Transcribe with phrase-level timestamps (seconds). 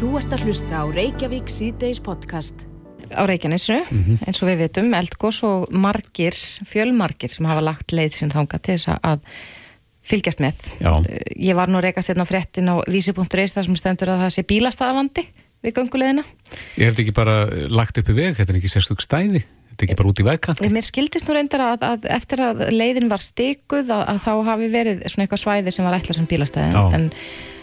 [0.00, 2.62] Þú ert að hlusta á Reykjavík síðdeis podcast.
[3.12, 3.82] á Reykjanesinu,
[4.24, 6.32] eins og við vitum eldgós og margir,
[6.64, 9.26] fjölmargir sem hafa lagt leið sín þanga til þess að
[10.00, 10.92] fylgjast með Já.
[11.36, 14.46] ég var nú reykast hérna á fréttin á vísi.reis þar sem stendur að það sé
[14.48, 15.26] bílastæðavandi
[15.60, 16.24] við gönguleðina
[16.80, 17.36] Ég hef ekki bara
[17.68, 20.28] lagt upp í veg, þetta er ekki sérstök stæði, þetta er ekki bara út í
[20.30, 20.64] vegkant.
[20.64, 24.72] Mér skildist nú reyndar að, að eftir að leiðin var stikuð að, að þá hafi
[24.72, 27.04] verið svona eitthvað svæði sem var ætlað sem bílastæðin Já.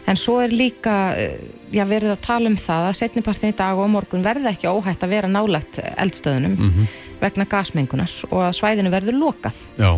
[0.08, 1.38] En, svo er líka eh,
[1.76, 5.04] já, verið að tala um það að setnipartin í dag og morgun verði ekki óhætt
[5.04, 6.88] að vera nálægt eldstöðunum Mhm.
[7.22, 9.91] vegna gasmengunar og að svæðinu verður lokað Já.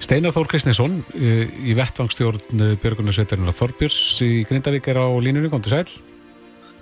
[0.00, 5.60] Steinar Þór Kristnesson uh, í vettvangsstjórn uh, Björgunarsveitarinn Þorbjörns í Grindavík er á línunni, kom
[5.60, 5.88] til sæl.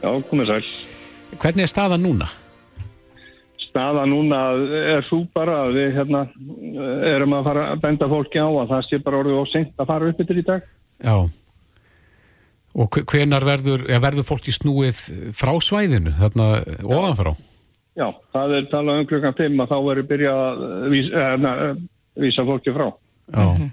[0.02, 0.66] Já, komið sæl.
[1.41, 2.29] Hvernig er staðan núna?
[3.71, 4.38] Staða núna
[4.93, 6.21] er svo bara að við hérna
[7.09, 9.91] erum að fara að benda fólki á að það sé bara orðið og seint að
[9.91, 10.69] fara upp yfir í dag.
[11.01, 11.16] Já.
[12.77, 14.98] Og hve- hvenar verður, ja, verður fólki snúið
[15.33, 16.48] frá svæðinu, þarna
[16.85, 17.33] ofanfrá?
[17.96, 21.52] Já, það er talað um klukkan 5 að þá verður byrjað að vísa, hérna,
[22.21, 22.87] vísa fólki frá.
[23.32, 23.71] Já.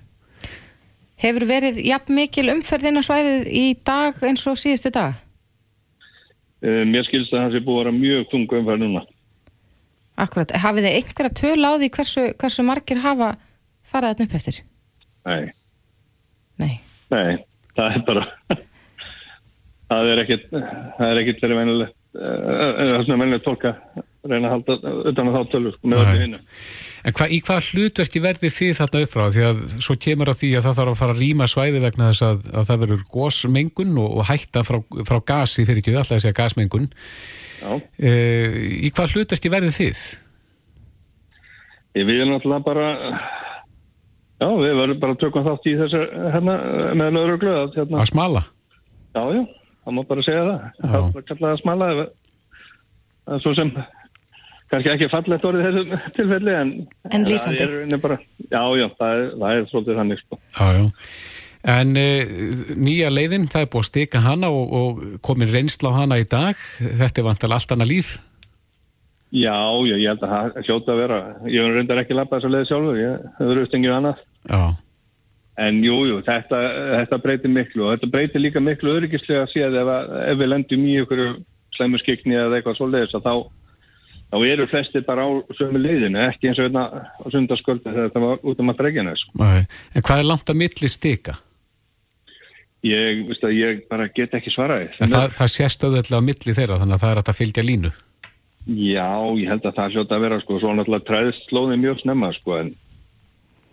[1.23, 5.19] Hefur verið jafn mikil umferðin á svæðið í dag eins og síðustu dag?
[6.63, 9.03] Uh, mér skilst að það sé búið að vera mjög þungu umfæð núna.
[10.23, 13.33] Akkurat, hafið þið einhverja töl á því hversu, hversu margir hafa
[13.83, 14.59] farað þetta upp eftir?
[15.27, 15.51] Nei,
[16.61, 16.73] Nei.
[17.11, 17.33] nei,
[17.75, 18.25] það er bara,
[19.99, 24.47] það er ekkit, það er ekkit verið venilegt, það er svona venilegt fólk að reyna
[24.49, 26.03] að halda utan að þá tölur með Nei.
[26.07, 26.41] öllu hinnu.
[27.03, 29.23] En hva, í hvað hlutverki verði þið þarna upp frá?
[29.35, 32.09] Því að svo kemur að því að það þarf að fara að rýma svæði vegna
[32.13, 34.77] þess að, að það verður gósmengun og, og hætta frá,
[35.09, 36.87] frá gasi fyrir ekki alltaf að segja gasmengun.
[37.99, 38.13] E,
[38.87, 40.05] í hvað hlutverki verði þið?
[41.99, 42.87] Ég vil náttúrulega bara,
[44.41, 46.55] já, við verðum bara að tökum þátt í þessu hérna
[47.03, 48.45] með lögreglu að hérna, Að smala?
[49.13, 49.43] já, já,
[49.83, 50.63] það má bara segja það.
[50.63, 50.87] Já.
[50.93, 53.71] Það bara kallað að smala, það er svo sem,
[54.71, 56.73] kannski ekki fallegt orðið í þessu tilfelli, en...
[57.11, 57.69] En lýsandi.
[57.69, 60.41] Er, bara, já, já, það er, það er svolítið þannig, sko.
[60.57, 60.85] Já, já.
[61.73, 62.07] En e,
[62.75, 66.25] nýja leiðin, það er búið að stika hana og, og komin reynsla á hana í
[66.27, 66.59] dag.
[66.99, 68.09] Þetta er vantal allt annað líf.
[69.33, 69.55] Já,
[69.87, 71.19] já, ég held að það hljóta að vera,
[71.49, 74.19] ég hef reyndar ekki labbað þess að leiði sjálfur, ég hefur auðvitað annað.
[74.43, 74.59] Já,
[75.61, 76.59] En jú, jú, þetta,
[76.97, 80.85] þetta breytir miklu og þetta breytir líka miklu öryggislega síðan ef, að- ef við lendum
[80.89, 81.21] í ykkur
[81.77, 83.33] slæmuskikni eða eitthvað svoleiðis að þá,
[84.33, 88.23] þá eru flestir bara á sömu leiðinu, ekki eins og hérna á sundarsköldu þegar þetta
[88.25, 88.79] var út um að
[89.21, 89.33] sko.
[89.43, 89.65] Nei.
[89.93, 91.37] en hvað er langt að milli stika?
[92.83, 94.89] Ég, að ég bara get ekki svaraði.
[94.99, 97.91] En það, það sést auðvitað á milli þeirra þannig að það er að fylgja línu.
[98.63, 99.07] Já,
[99.39, 102.57] ég held að það hljóta að vera sko, svo náttúrulega træðist slóðið mjög snemma sko,
[102.59, 102.69] en,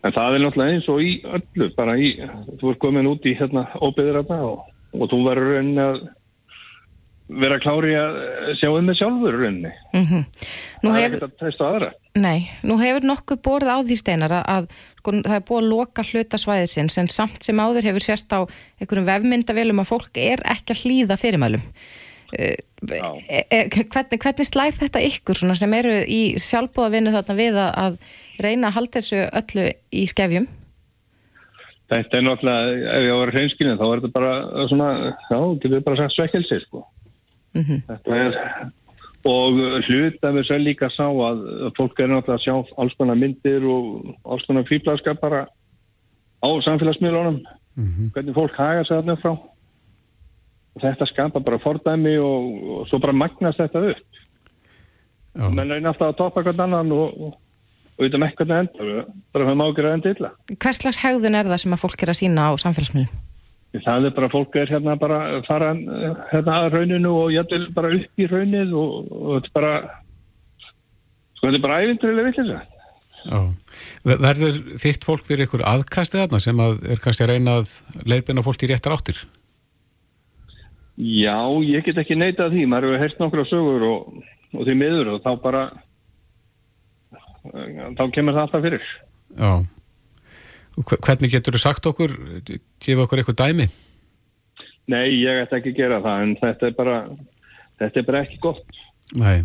[0.00, 2.14] en það er náttúrulega eins og í öllu, bara í,
[2.60, 4.64] þú ert komin út í hérna óbyður og,
[4.96, 6.00] og þú verður rauninni að
[7.30, 8.16] vera klári að
[8.58, 9.72] sjá um þig sjálfur rauninni.
[9.94, 10.24] Mm
[10.80, 11.88] Nú það er hefur, ekkert að treysta á aðra.
[12.16, 15.68] nei, nú hefur nokkuð borð á því steinar að, að sko, það er búið að
[15.68, 18.40] loka hluta svæðisins en samt sem áður hefur sérst á
[18.80, 21.66] einhverjum vefmyndavélum að fólk er ekki að hlýða fyrirmælum.
[22.30, 22.54] Uh,
[22.94, 27.70] er, er, hvernig, hvernig slær þetta ykkur svona sem eru í sjálfbúðavinnu þarna við að,
[27.84, 27.98] að
[28.44, 30.46] reyna að halda þessu öllu í skefjum?
[31.90, 34.90] Þetta er náttúrulega, ef ég á að vera hreinskilin, þá er þetta bara svona,
[35.26, 36.84] já, getur við bara sagt svekkelsi, sko.
[37.58, 37.80] Mhm.
[37.88, 38.38] Þetta er,
[39.26, 39.58] og
[39.88, 41.42] hlut að við sér líka sá að
[41.76, 45.42] fólk er náttúrulega að sjá alls konar myndir og alls konar fýblaskap bara
[46.40, 47.42] á samfélagsmiðlunum,
[48.14, 49.34] hvernig fólk haga sig þarna frá.
[50.78, 54.20] Þetta skapa bara fordæmi og, og svo bara magnast þetta upp.
[55.54, 57.34] Menn reyna alltaf að toppa hvern annan og, og,
[57.96, 59.00] og veitum ekki hvernig það
[59.34, 60.30] bara höfum ágjörða enda illa.
[60.54, 63.26] Hvers slags hegðun er það sem að fólk er að sína á samfélagsmiðlum?
[63.70, 65.68] Það er bara, fólk er hérna bara fara
[66.32, 69.74] hérna að rauninu og jættil bara upp í raunin og, og þetta er bara,
[71.38, 72.62] sko þetta er bara.
[73.20, 73.38] Já.
[74.08, 77.74] Ver- Verður þitt fólk fyrir ykkur aðkastið þarna sem að er kannski að reyna að
[78.10, 79.22] leiðbina fólk í réttar áttir?
[81.00, 85.14] Já, ég get ekki neitað því, maður hefur heyrt nokkra sögur og, og því miður
[85.14, 85.62] og þá bara,
[87.54, 88.90] eh, þá kemur það alltaf fyrir.
[89.38, 89.52] Já.
[90.90, 92.12] Hvernig getur þú sagt okkur,
[92.84, 93.66] gefa okkur eitthvað dæmi?
[94.90, 96.98] Nei, ég ætti ekki gera það en þetta er bara,
[97.80, 98.78] þetta er bara ekki gott.
[99.16, 99.40] Nei.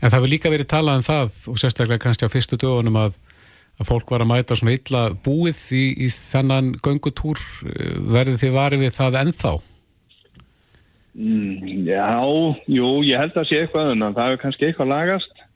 [0.00, 3.16] En það hefur líka verið talað um það og sérstaklega kannski á fyrstu dögunum að,
[3.80, 7.40] að fólk var að mæta svona illa búið í, í þennan göngutúr.
[7.64, 9.56] Verður þið varið við það ennþá?
[11.14, 12.06] Mm, já,
[12.70, 15.46] jú, ég held að sé eitthvað en það er kannski eitthvað lagast.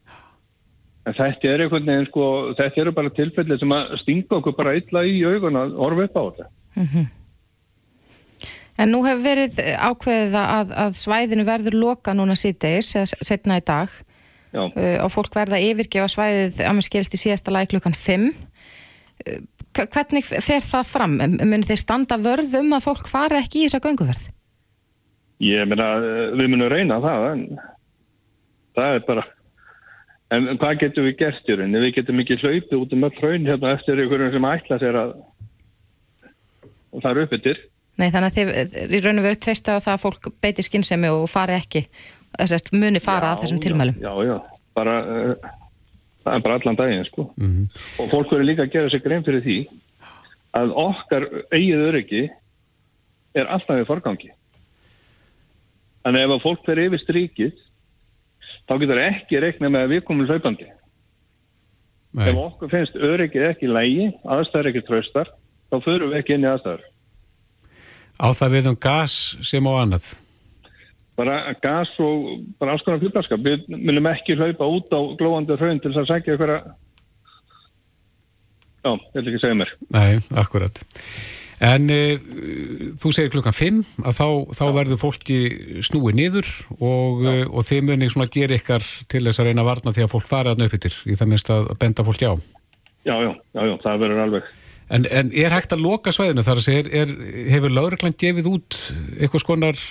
[1.05, 2.29] En þetta er einhvern veginn sko,
[2.59, 6.17] þetta eru bara tilfelli sem að stinga okkur bara illa í augun að orfa upp
[6.17, 6.49] á þetta.
[8.83, 12.89] En nú hefur verið ákveðið að, að svæðinu verður loka núna síðdeis,
[13.23, 13.93] setna í dag
[14.51, 14.65] Já.
[14.65, 18.27] uh, og fólk verða yfirgefa svæðið að mér skilst í síðasta lagi klukkan 5.
[19.29, 19.39] Uh,
[19.79, 21.15] hvernig fer það fram?
[21.21, 24.27] Munir þeir standa vörðum að fólk fara ekki í þessa gönguverð?
[25.45, 25.89] Ég meina,
[26.39, 27.47] við munum reyna það, en
[28.77, 29.25] það er bara...
[30.33, 31.83] En hvað getum við gert í rauninni?
[31.85, 35.13] Við getum ekki hlaupið út um öll hraun hérna eftir einhverjum sem ætla sér að
[37.03, 37.61] það eru uppbyttir.
[38.01, 41.11] Nei, þannig að þið í raun og veru treysta á það að fólk beiti skinnsemi
[41.15, 41.85] og fari ekki,
[42.35, 44.01] þess að muni fara Já, að þessum tilmælum.
[44.03, 44.35] Já, já,
[44.75, 45.51] bara, uh,
[46.25, 47.27] það er bara allan daginn, sko.
[47.37, 47.69] Mhm.
[48.03, 49.59] Og fólk verður líka að gera sér grein fyrir því
[50.59, 52.25] að okkar eigið öryggi
[53.35, 54.33] er alltaf í forgangi.
[56.05, 57.61] Þannig ef að fólk verður yfir strikið,
[58.69, 60.67] þá getur ekki reikna með að við komum hlaupandi.
[62.15, 62.27] Nei.
[62.31, 65.33] Ef okkur finnst öryggið ekki lægi, aðstæður ekki tröstar,
[65.73, 66.85] þá förum við ekki inn í aðstæður.
[68.21, 70.13] Á það við um gas sem á annað.
[71.19, 73.43] Bara gas og bara alls konar fylgbarskap.
[73.43, 76.73] Við munum ekki hlaupa út á glóandi hraun til þess að ykkur að...
[78.85, 79.71] Já, ég vil ekki segja mér.
[79.95, 80.83] Nei, akkurat.
[81.65, 82.01] En e,
[83.01, 84.27] þú segir klukkan 5 að þá,
[84.59, 85.39] þá verður fólki
[85.87, 89.71] snúið niður og, e, og þið munið svona gera ykkar til þess að reyna að
[89.71, 92.35] varna því að fólk fara að nöpittir í það minnst að benda fólki á.
[93.05, 94.53] Já, já, já, já, það verður alveg.
[94.93, 97.07] En, en er hægt að loka svæðinu þar að segja,
[97.55, 98.79] hefur lauruglan gefið út
[99.17, 99.83] eitthvað skonar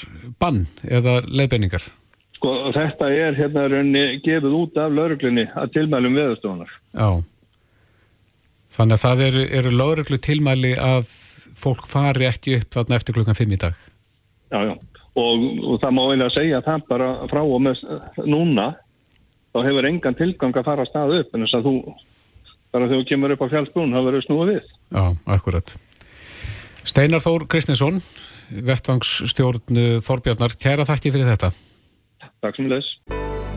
[0.42, 1.86] bann eða leiðbenningar?
[2.38, 6.74] Sko, þetta er hérna raunni gefið út af lauruglunni að tilmælum veðustofunar.
[6.94, 7.10] Já.
[8.74, 11.10] Þannig að það eru, eru lauruglu tilmæli að
[11.64, 13.78] fólk fari ekki upp þarna eftir klukkan 5 í dag.
[14.54, 14.74] Já, já.
[15.14, 17.84] Og, og það má eiginlega segja að það bara frá og með
[18.26, 18.68] núna
[19.54, 21.74] þá hefur engan tilgang að fara að staða upp en þess að þú,
[22.74, 24.72] bara þegar þú kemur upp á fjallsbrún, það verður snúið við.
[24.98, 25.04] Já,
[25.38, 25.76] akkurat.
[26.84, 28.02] Steinar Þór Kristinsson,
[28.70, 31.54] vettvangsstjórn Þorbjarnar, kæra þakki fyrir þetta.
[32.44, 32.90] Takk sem leys.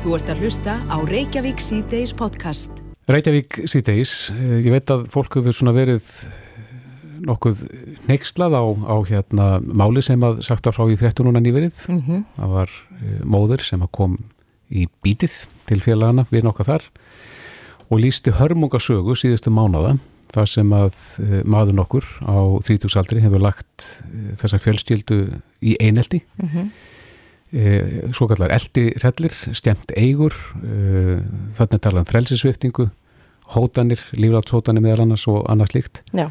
[0.04, 2.84] Þú ert að hlusta á Reykjavík C-Days podcast.
[3.10, 6.04] Reykjavík síðdeis, ég veit að fólk hefur svona verið
[7.24, 7.62] nokkuð
[8.08, 11.86] neykslað á, á hérna máli sem að sagt af frá í fréttu núna nýverið.
[11.88, 14.18] Mm Það var uh, móður sem að kom
[14.70, 16.90] í bítið til félagana við nokkað þar
[17.86, 19.96] og lísti hörmungasögu síðustu mánada
[20.34, 22.36] þar sem að uh, maður nokkur á
[22.66, 25.20] 30-saldri hefur lagt uh, þessa fjölskyldu
[25.62, 26.70] í eineldi -hmm.
[27.52, 30.34] uh, svo kallar eldirellir, stemt eigur
[31.56, 32.90] þannig tala um frelsisviftingu
[33.54, 36.30] hótanir, líflátshótanir meðal annars og annars líkt Já.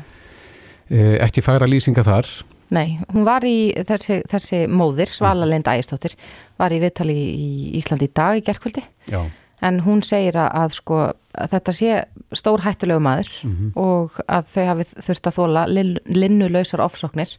[0.91, 2.29] Uh, ekki færa lýsinga þar
[2.75, 6.15] Nei, hún var í þessi, þessi móðir, Svala Lind Ægistóttir,
[6.57, 9.19] var í viðtali í Íslandi í dag í gerkvöldi Já.
[9.61, 10.97] en hún segir að, að sko
[11.37, 11.91] að þetta sé
[12.33, 13.69] stór hættulegu maður Mhm.
[13.77, 15.63] og að þau hafi þurft að þóla
[16.09, 17.35] linnulausar ofsóknir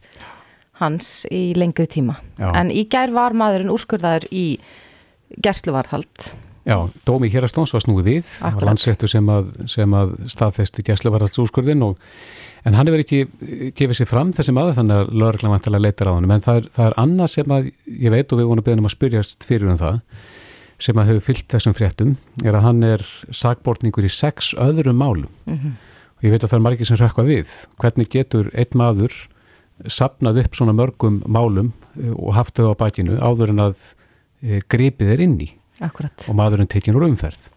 [0.79, 2.15] hans í lengri tíma.
[2.39, 2.51] Já.
[2.55, 4.59] En í gær var maðurinn úrskurðaður í
[5.43, 6.31] gersluvarhald.
[6.67, 8.67] Já, dómi hérastóns var snúið við, það var Akkurat.
[8.67, 9.51] landsréttu sem að,
[9.95, 12.01] að staðfesti gæsluvaraldsúrskurðin og
[12.67, 16.11] en hann hefur ekki eh, gefið sér fram þessi maður þannig að lögreglan vantilega leitar
[16.11, 18.63] á hann en það er, það er annað sem að ég veit og við vonum
[18.63, 20.01] að beðnum að spyrjast fyrir um það
[20.83, 25.31] sem að hefur fyllt þessum fréttum er að hann er sakbortningur í sex öðrum málum.
[25.47, 27.53] Og ég veit að það er margir sem rökkva við.
[27.81, 29.15] Hvernig getur einn maður
[29.89, 33.79] sapnað upp svona mörgum málum eh, og haft þau á bakinu áður en að
[34.41, 35.49] e, gripið er inn í
[35.83, 36.25] Akkurat.
[36.29, 37.51] og maðurinn tekin úr umferð.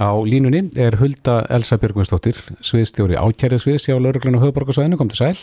[0.00, 5.40] Á línunni er Hulda Elsa Björgvinsdóttir, sviðstjóri ákjæriðsviðs hjá Lörglun og Höfuborgarsvæðinu, kom til sæl.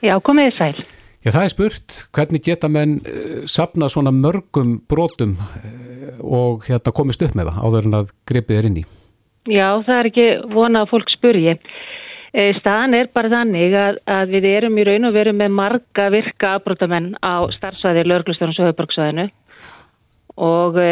[0.00, 0.86] Já, komið þið sæl.
[1.24, 6.94] Já, það er spurt, hvernig geta menn uh, sapna svona mörgum brotum uh, og hérna
[6.96, 8.86] komist upp með það áður en að gripið er inn í?
[9.52, 11.58] Já, það er ekki vona að fólk spurji.
[12.34, 16.06] E, staðan er bara þannig að, að við erum í raun og veru með marga
[16.10, 19.26] virka afbrótamenn á starfsvæði Lörglustjórnum og Höfuborgsvæðinu
[20.36, 20.88] og e,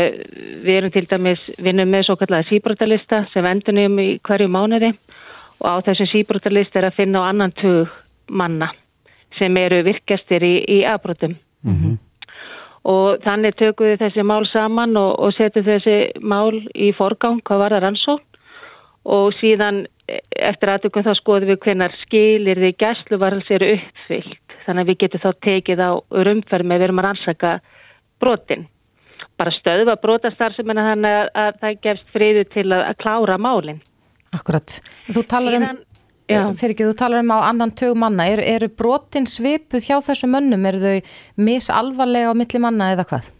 [0.62, 4.92] við erum til dæmis vinnum með svo kallega síbrótalista sem endunum í hverju mánuði
[5.62, 7.90] og á þessu síbrótalista er að finna á annan tug
[8.30, 8.70] manna
[9.38, 11.34] sem eru virkastir í, í afbrótum.
[12.84, 17.58] Og þannig tökum við þessi mál saman og, og setjum þessi mál í forgang hvað
[17.58, 18.28] var það rannsókn
[19.04, 24.38] og síðan e, eftir aðtökum þá skoðum við hvenar skilir því gæsluvarals eru uppfyllt.
[24.66, 25.90] Þannig að við getum þá tekið á
[26.26, 27.52] rumferð með við erum að rannsaka
[28.22, 28.68] brotin.
[29.42, 33.80] Bara stöðva brotastarfsemina þannig að, að það gefst friðu til að, að klára málinn.
[34.30, 34.76] Akkurat.
[35.11, 35.80] Þú talar um,
[36.61, 38.28] fyrir ekki, þú talar um á annan tög manna.
[38.30, 40.68] Er, eru brotin svipuð hjá þessu mönnum?
[40.70, 43.32] Eru þau misalvarlega á milli manna eða hvað?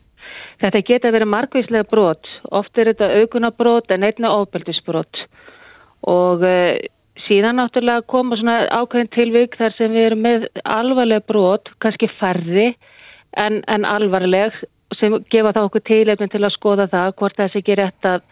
[0.65, 2.33] Þetta geta verið margvíslega brot.
[2.51, 5.23] Oft er þetta aukunabrót en einna ofbeldisbrot.
[6.11, 6.75] Og uh,
[7.29, 12.73] síðan náttúrulega koma svona ákveðin tilvík þar sem við erum með alvarleg brot, kannski færri
[13.39, 14.59] en, en alvarleg
[14.99, 18.25] sem gefa það okkur tilefnin til að skoða það hvort þessi ekki rétt að,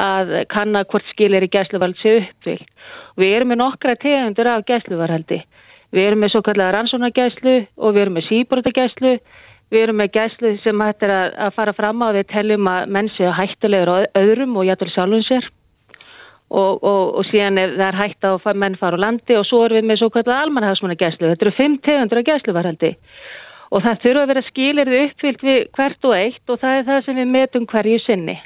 [0.00, 2.68] að kanna hvort skilir í gæsluvald sé uppvilt.
[3.20, 5.42] Við erum með nokkra tegundur af gæsluvarhaldi.
[5.92, 9.16] Við erum með svo kallega rannsónagæslu og við erum með síbrótagæslu.
[9.72, 13.32] Við erum með gæslu sem hættir að, fara fram á við teljum að menn séu
[13.32, 15.46] hættilegur öðrum og jættur sjálfum sér
[16.52, 19.80] og, og, og síðan er það hægt að menn fara á landi og svo erum
[19.80, 21.30] við með svo kallega almanhagsmanna gæslu.
[21.30, 22.92] Þetta eru fimm tegundur af gæsluvarhaldi
[23.72, 27.06] og það þurfa að vera skilirði uppfyllt við hvert og eitt og það er það
[27.06, 28.36] sem við metum hverju sinni.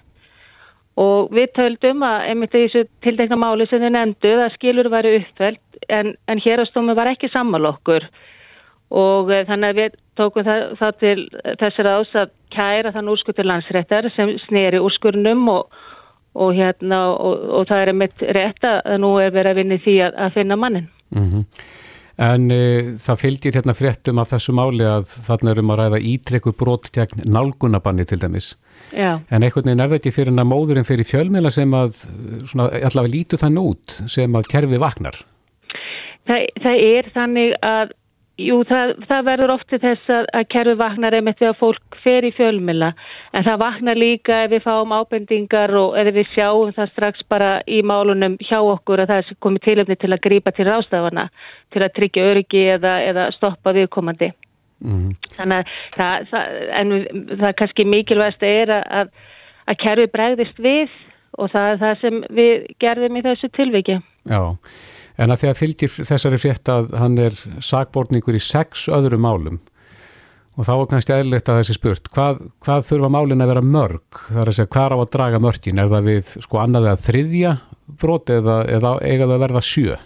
[0.97, 5.83] Og við töldum að einmitt þessu tildekna máli sem þið nefndu að skilur varu uppfyllt
[5.93, 8.07] en, en hérastómi var ekki sammal okkur
[8.95, 11.17] og e, þannig að við tókum það, það til
[11.61, 15.81] þessar ás að kæra þann úrskutur landsréttar sem sneri úrskurnum og,
[16.39, 19.97] og, hérna, og, og það er einmitt rétt að nú er verið að vinni því
[20.07, 20.89] að, að finna mannin.
[21.11, 21.67] Mm -hmm.
[22.17, 26.55] En e, það fylgir hérna fréttum af þessu máli að þarna erum að ræða ítrekku
[26.57, 28.55] brot gegn nálgunabanni til dæmis.
[28.97, 29.19] Já.
[29.29, 32.01] En einhvern veginn er það ekki fyrir en að móðurinn fyrir fjölmiðla sem að,
[32.49, 35.21] svona, allavega lítu þann út sem að kerfi vaknar?
[36.27, 37.93] Það, það er þannig að
[38.37, 42.31] Jú, það, það verður ofti þess að, að kerfi vaknar einmitt þegar fólk fer í
[42.37, 42.91] fjölmila
[43.33, 47.49] en það vaknar líka ef við fáum ábendingar og ef við sjáum það strax bara
[47.65, 51.25] í málunum hjá okkur að það er komið tilöfni til að grípa til rástafana
[51.73, 54.29] til að tryggja öryggi eða, eða stoppa viðkomandi.
[54.85, 55.15] Mm.
[55.39, 56.95] Þannig að það, það, en
[57.41, 59.15] það kannski mikilvægast er að,
[59.65, 60.93] að kerfi bregðist við
[61.41, 63.99] og það er það sem við gerðum í þessu tilviki.
[64.29, 64.43] Já.
[65.17, 69.63] En að að fylgir þessari frétt að hann er sakbortningur í sex öðru málum
[70.57, 74.21] og þá er kannski eðlilegt að þessi spurt, hvað, hvað þurfa málin að vera mörg?
[74.31, 75.81] Það er að segja, hvað á að draga mörgin?
[75.83, 77.51] Er það við sko annað eða þriðja
[78.01, 79.99] brot eða, eða eiga það að verða sjö?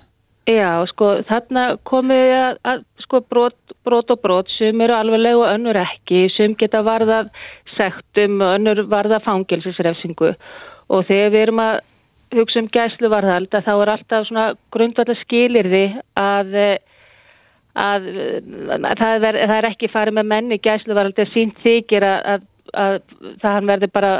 [0.50, 5.46] Já, sko þarna komið að, að sko brot, brot og brot sem eru alveg og
[5.52, 7.30] önnur ekki, sem geta varðað
[7.76, 10.32] sektum og önnur varðað fangilsisrefsingu
[10.90, 11.78] og þegar við erum að
[12.36, 15.84] hugsa um gæsluvarðald að þá er alltaf svona grundvallar skilirði
[16.20, 16.56] að,
[17.74, 18.08] að,
[18.76, 23.00] að það, er, það er ekki farið með menni gæsluvarðald er sínt þykir að, að
[23.42, 24.12] það verður bara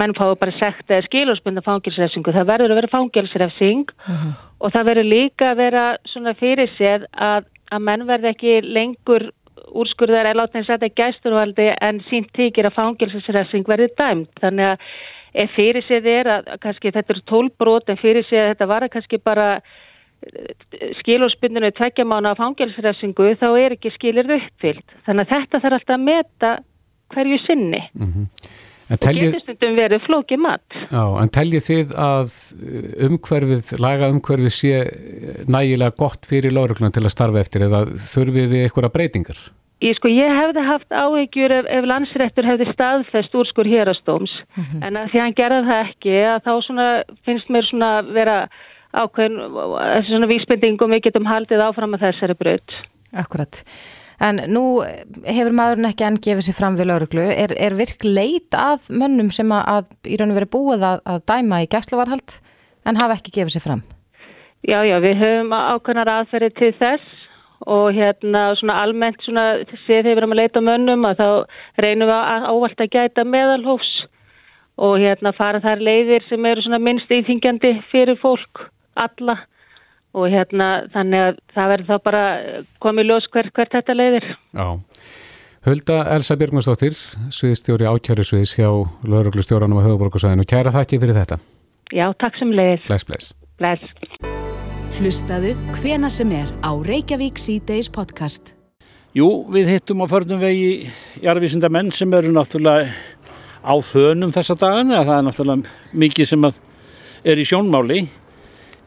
[0.00, 4.32] menn fái bara sekt eða skilurspundar fangilsrefsingu, það verður að vera fangilsrefsing uh -huh.
[4.60, 9.30] og það verður líka að vera svona fyrir sér að menn verður ekki lengur
[9.70, 14.78] úrskurðar eða látið að setja gæsluvarðaldi en sínt þykir að fangilsrefsing verður dæmt, þannig að
[15.34, 18.86] ef fyrir séð er að kannski þetta eru tólbrót en fyrir séð að þetta var
[18.86, 20.54] að kannski bara eh,
[21.02, 24.98] skilurspundinu tveggja mánu af fangelsrefsingu þá er ekki skilir uppfyllt.
[25.06, 26.56] Þannig að þetta þarf alltaf að meta
[27.14, 27.84] hverju sinni.
[27.94, 28.58] Mm -hmm.
[28.90, 30.64] Og getur stundum verið flóki mat.
[30.90, 32.32] Já, en teljið þið að
[33.06, 34.80] umhverfið, laga umhverfið sé
[35.46, 39.44] nægilega gott fyrir lauruglan til að starfa eftir eða þurfið þið einhverja breytingar?
[39.80, 44.82] Ég, sko, ég hefði haft áhegjur ef, ef landsrættur hefði staðfest úrskur hérastóms mm -hmm.
[44.86, 46.88] en að því hann gerði það ekki að þá svona,
[47.24, 48.36] finnst mér svona vera
[48.92, 49.38] ákveðin
[50.08, 52.76] svona vísbendingum við getum haldið áfram að þessari brödd.
[53.16, 53.62] Akkurat.
[54.20, 54.82] En nú
[55.24, 57.24] hefur maðurinn ekki enn gefið sér fram við lauruglu.
[57.32, 61.24] Er, er virk leit að mönnum sem að, að í rauninu verið búið að, að
[61.24, 62.36] dæma í gæsluvarhald
[62.84, 63.82] en hafa ekki gefið sér fram?
[64.60, 67.19] Já, já, við höfum ákveðnar aðferði til þess
[67.66, 69.46] og hérna svona almennt svona
[69.84, 71.28] séð þegar við erum að leita mönnum að þá
[71.84, 73.92] reynum við að ávalt að gæta meðalhófs
[74.80, 78.64] og hérna fara þær leiðir sem eru svona minnst íþingjandi fyrir fólk,
[78.96, 79.36] alla
[80.16, 82.24] og hérna þannig að það verður þá bara
[82.82, 84.30] komið ljós hvert, hvert þetta leiðir.
[84.56, 84.68] Já.
[85.60, 86.96] Hulda Elsa Björgmarsdóttir,
[87.36, 88.70] sviðstjóri ákjæru sviðs hjá
[89.04, 90.48] lauruglustjóranum á höfuborgarsæðinu.
[90.48, 91.36] Kæra þakki fyrir þetta.
[91.92, 92.86] Já, takk sem leiðir.
[92.88, 93.34] Bless, bless.
[93.60, 94.49] Bless.
[94.98, 98.56] Hlustaðu hvena sem er á Reykjavík C-Days podcast.
[99.14, 100.90] Jú, við hittum á förnum vegi
[101.22, 102.90] jarðvísinda menn sem eru náttúrulega
[103.62, 105.04] á þönum þessa dagana.
[105.06, 108.00] Það er náttúrulega mikið sem er í sjónmáli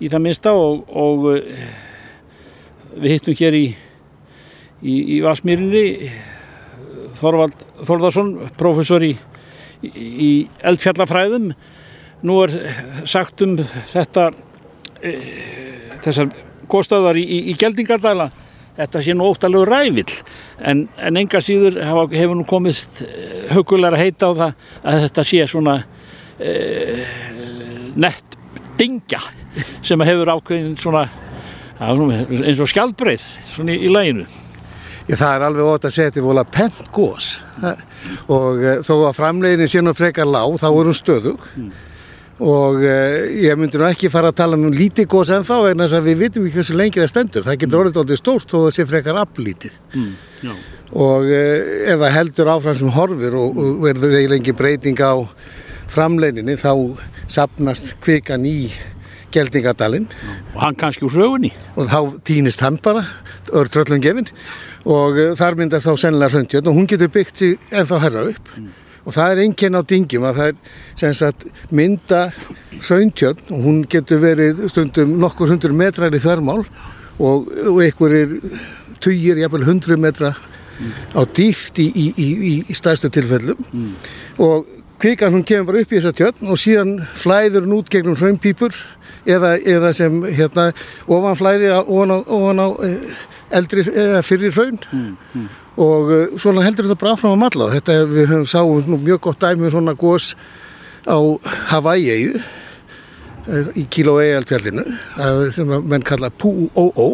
[0.03, 1.65] í það minnsta og, og eh,
[2.99, 3.65] við hittum hér í,
[4.83, 6.13] í, í Vasmýrinni
[7.15, 9.13] Þorvald Þorðarsson, professor í,
[9.87, 10.31] í
[10.65, 11.53] eldfjallafræðum.
[12.23, 12.57] Nú er
[13.07, 14.33] sagt um þetta
[15.03, 15.13] e,
[16.03, 16.31] þessar
[16.71, 18.29] góðstöðar í, í, í Geldingardala
[18.77, 20.09] þetta sé nú óttalegu rævill
[20.57, 25.03] en, en enga síður hafa, hefur nú komist eh, hugulega að heita á það að
[25.05, 25.75] þetta sé svona
[26.39, 26.53] e,
[27.93, 28.39] nett
[28.79, 29.21] dingja
[29.85, 31.05] sem hefur ákveðin svona
[31.83, 34.25] eins og skjaldbreið svona í, í læginu
[35.03, 37.29] Já, það er alveg ótt að segja þetta er volað pent gós
[38.31, 41.47] og þó að framleginin sé nú frekar lág þá er hún stöðug.
[41.59, 41.73] Mm.
[42.41, 45.83] Og uh, ég myndi nú ekki fara að tala um lítið gós en þá en
[45.83, 47.45] þess að við vitum ekki hversu lengi það stendur.
[47.45, 49.77] Það getur orðið aldrei stórt þó það sé frekar aflítið.
[50.43, 50.53] Já.
[50.93, 51.59] og uh,
[51.93, 55.13] ef það heldur áfram sem horfir og, og verður eiginlega engin breyting á
[55.93, 56.73] framleininni þá
[57.31, 58.57] sapnast kvikan í
[59.33, 60.09] geldingadalinn.
[60.53, 61.53] Og hann kannski úr sögunni.
[61.75, 63.05] og þá týnist hann bara
[64.83, 68.49] og uh, þar myndast þá sennilega hröndjöld og hún getur byggt sig ennþá herra upp
[69.03, 72.23] og það er einnkinn á dingjum að það er sagt mynda
[72.83, 76.63] hröndjöld og hún getur verið stundum nokkur hundur metrar í þörmál
[77.19, 78.39] og, og einhverjir
[79.03, 80.33] tugir, jafnvel hundru metra
[81.13, 83.59] á dýft í, í, í, í stærstu tilfellum.
[84.41, 84.65] Og
[85.03, 88.75] kvikan hún kemur bara upp í þessa tjötn og síðan flæður hún út gegnum hraunpípur
[89.27, 90.69] eða, eða sem hérna
[91.07, 93.17] ofanflæði ofan á, ofan á eh,
[93.59, 94.79] eldri eða fyrir hraun
[95.77, 99.21] og uh, svona heldur þetta bara áfram að malla þetta við höfum sáum nú mjög
[99.29, 100.33] gott dæmi um svona gos
[101.09, 101.17] á
[101.71, 102.33] Hawaii
[103.75, 104.83] í Kilauea eldfjallinu
[105.19, 107.07] að- sem að menn kalla Pu'u-o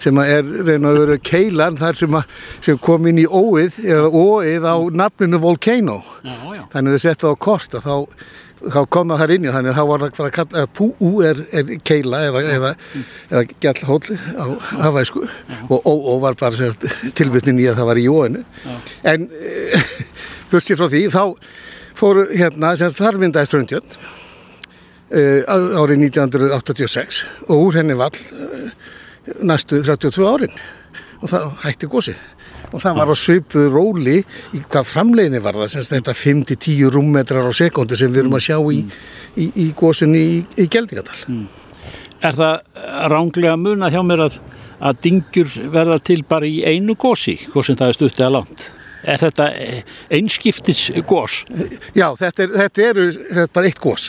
[0.00, 2.24] sem að er reyna að vera keilan þar sem, að,
[2.64, 6.62] sem kom inn í óið eða óið á nafninu Volcano Já, já.
[6.72, 7.96] þannig að þau settu á kort að þá,
[8.72, 11.12] þá kom það þar inn í þannig að þá var það að kalla að Pu'u
[11.28, 12.72] er, er keila eða, eða,
[13.30, 14.46] eða gjallhóll á
[14.86, 15.26] hafæsku
[15.68, 16.72] og ó-ó var bara
[17.18, 18.44] tilvitnin í að það var í óinu
[19.12, 19.28] en
[20.50, 21.24] bursið frá því þá
[21.98, 23.96] fóru hérna þar myndaði ströndjörn
[25.14, 28.70] uh, árið 1986 og úr henni vall uh,
[29.44, 30.56] næstu 32 árin.
[31.22, 32.18] Og það hætti gósið
[32.74, 37.46] og það var á svipu róli í hvað framleiðinni var það semst þetta 5-10 rúmmetrar
[37.46, 38.80] á sekundu sem við erum að sjá í,
[39.38, 41.20] í, í gósinni í, í Geldingadal
[42.24, 42.80] Er það
[43.12, 44.38] ránglega muna hjá mér að,
[44.80, 48.64] að dingjur verða til bara í einu gósi, sem það er stutt eða langt?
[49.04, 49.80] Er þetta eh,
[50.16, 51.42] einskiptis gós?
[51.96, 54.08] Já, þetta er, þetta eru þetta er bara eitt gós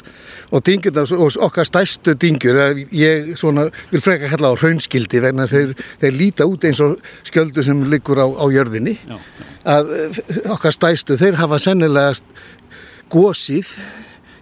[0.55, 2.59] og dingjurnar og okkar stærstu dingjur
[2.95, 6.95] ég svona vil freka kalla á raunskildi vegna þeir, þeir líta út eins og
[7.27, 8.95] skjöldu sem liggur á, á jörðinni.
[9.03, 9.19] Já,
[9.75, 10.19] að eh,
[10.53, 12.13] okkar stæstu þeir hafa sennilega
[13.11, 13.71] gósið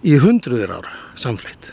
[0.04, 1.72] í hundruður ára samfleitt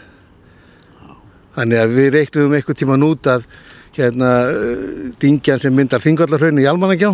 [1.56, 3.46] þannig að við reiknum eitthvað tíman út að
[3.96, 7.10] hérna eh, dingjan sem myndar þingvallarhraun í Almanagjá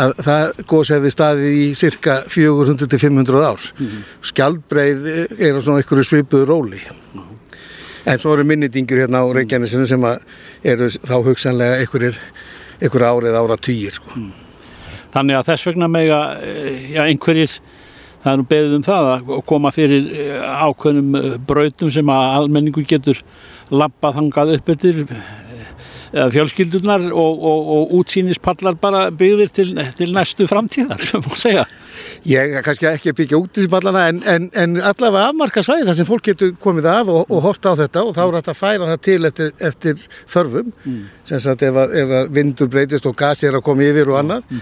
[0.00, 3.66] að það gós hefði staðið í cirka 400-500 ár.
[4.24, 6.80] Skjaldbreið er á svona einhverju svipuðu róli.
[8.08, 10.06] En svo eru minnidingjur hérna á Reykjanesinu sem
[10.64, 14.16] eru þá hugsanlega einhverju árið ára týjir sko.
[15.12, 17.58] Þannig að þess vegna mega eh, já, einhverjir,
[18.24, 22.38] það er nú beðið um það að koma fyrir eh, ákveðnum eh, brautum sem að
[22.40, 23.20] almenningu getur
[23.70, 25.04] labbað hangað upp eftir.
[25.04, 25.41] eh,
[26.12, 31.64] fjölskyldunar og, og, og útsýnispallar bara byggðir til, til næstu framtíðar, sem má segja.
[32.28, 35.86] Ég er kannski ekki að byggja út þessi ballana en, en, en allavega afmarka svæði
[35.88, 38.54] þar sem fólk getur komið að og, og horta á þetta og þá er þetta
[38.54, 40.72] að færa það til eftir, eftir þörfum.
[41.28, 44.22] Sem sagt ef, að, ef að vindur breytist og gas er að koma yfir og
[44.22, 44.56] annað.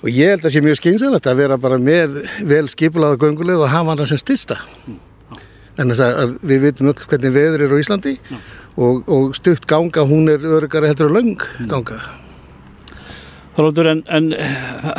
[0.00, 3.68] Og ég held að sé mjög skynsanlegt að vera bara með vel skipulaða gönguleg og
[3.68, 4.56] hafa hana sem styrsta
[5.80, 8.16] en þess að við vitum öll hvernig veður er á Íslandi
[8.80, 11.36] og, og stutt ganga hún er örugari heldur og löng
[11.70, 12.00] ganga
[13.56, 14.52] Þorvaldur, en, en eh,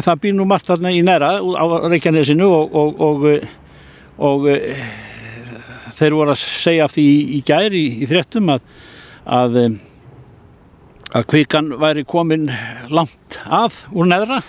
[0.04, 3.46] það- býr nú margt þarna í næra á Reykjanesinu og, og, og, eh,
[4.52, 4.82] eh,
[5.96, 8.66] þeir voru að segja því í, í gær í, í fréttum að,
[9.26, 9.58] að,
[11.16, 12.50] að kvikan væri komin
[12.92, 14.42] langt að úr neðra.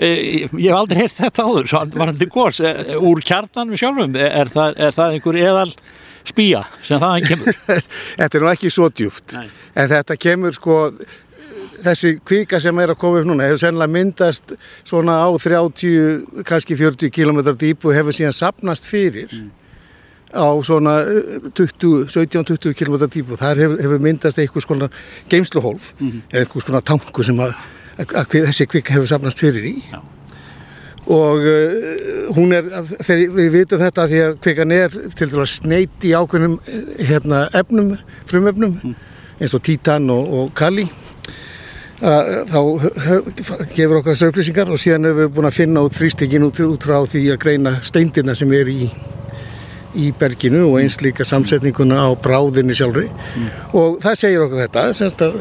[0.00, 4.16] Ég hef aldrei heyrt þetta áður, svo var þetta gos eh, úr kjarnanum sjálfum.
[4.18, 5.68] Er það, er það einhver eðal
[6.28, 7.58] spýja sem þaðan kemur?
[8.20, 9.48] Þetta er nú ekki svo djúft Nei.
[9.74, 10.78] en þetta kemur sko
[11.84, 14.54] þessi kvika sem er að koma upp núna hefur sennilega myndast
[14.86, 19.32] svona á 30, kannski 40 km dýp og hefur síðan sapnast fyrir
[20.34, 24.90] á svona eh, 20, 17-20 km dýp og þar hefur, hefur myndast einhvers konar
[25.30, 27.54] geimsluhólf eða einhvers konar tanku sem að,
[28.00, 30.00] að, að þessi kvika hefur sapnast fyrir í Já.
[31.04, 32.68] Og uh, hún er,
[33.04, 37.46] þegar við vitum þetta því að kvikan er til dæla sneit í ákveðnum eh, hérna,
[37.52, 37.94] efnum,
[38.30, 38.78] frumefnum
[39.40, 40.86] eins og títan og, og kali.
[42.04, 42.60] Að, þá
[43.72, 46.88] gefur okkar þessu upplýsingar og síðan hefur við búin að finna út þrýstingin út, út
[46.88, 48.88] frá því að greina steindina sem er í
[49.94, 53.06] í berginu og eins líka samsetninguna á bráðinni sjálfri.
[53.78, 55.36] Og það segir okkur þetta semst að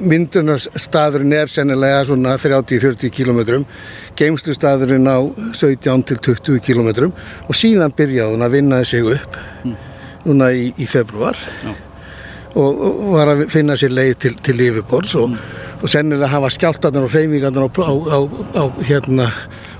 [0.00, 3.64] myndunarstaðurinn er sennilega svona 30-40 kilometrum
[4.18, 5.18] geimslustaðurinn á
[5.52, 7.14] 17 til 20 kilometrum
[7.46, 9.38] og síðan byrjaði hún að vinna sig upp
[10.26, 15.36] núna í, í februar og, og var að finna sér leið til, til yfirbors og,
[15.80, 18.20] og sennilega hafa skjáltarnar og hreyfingarnar á, á, á,
[18.60, 19.30] á hérna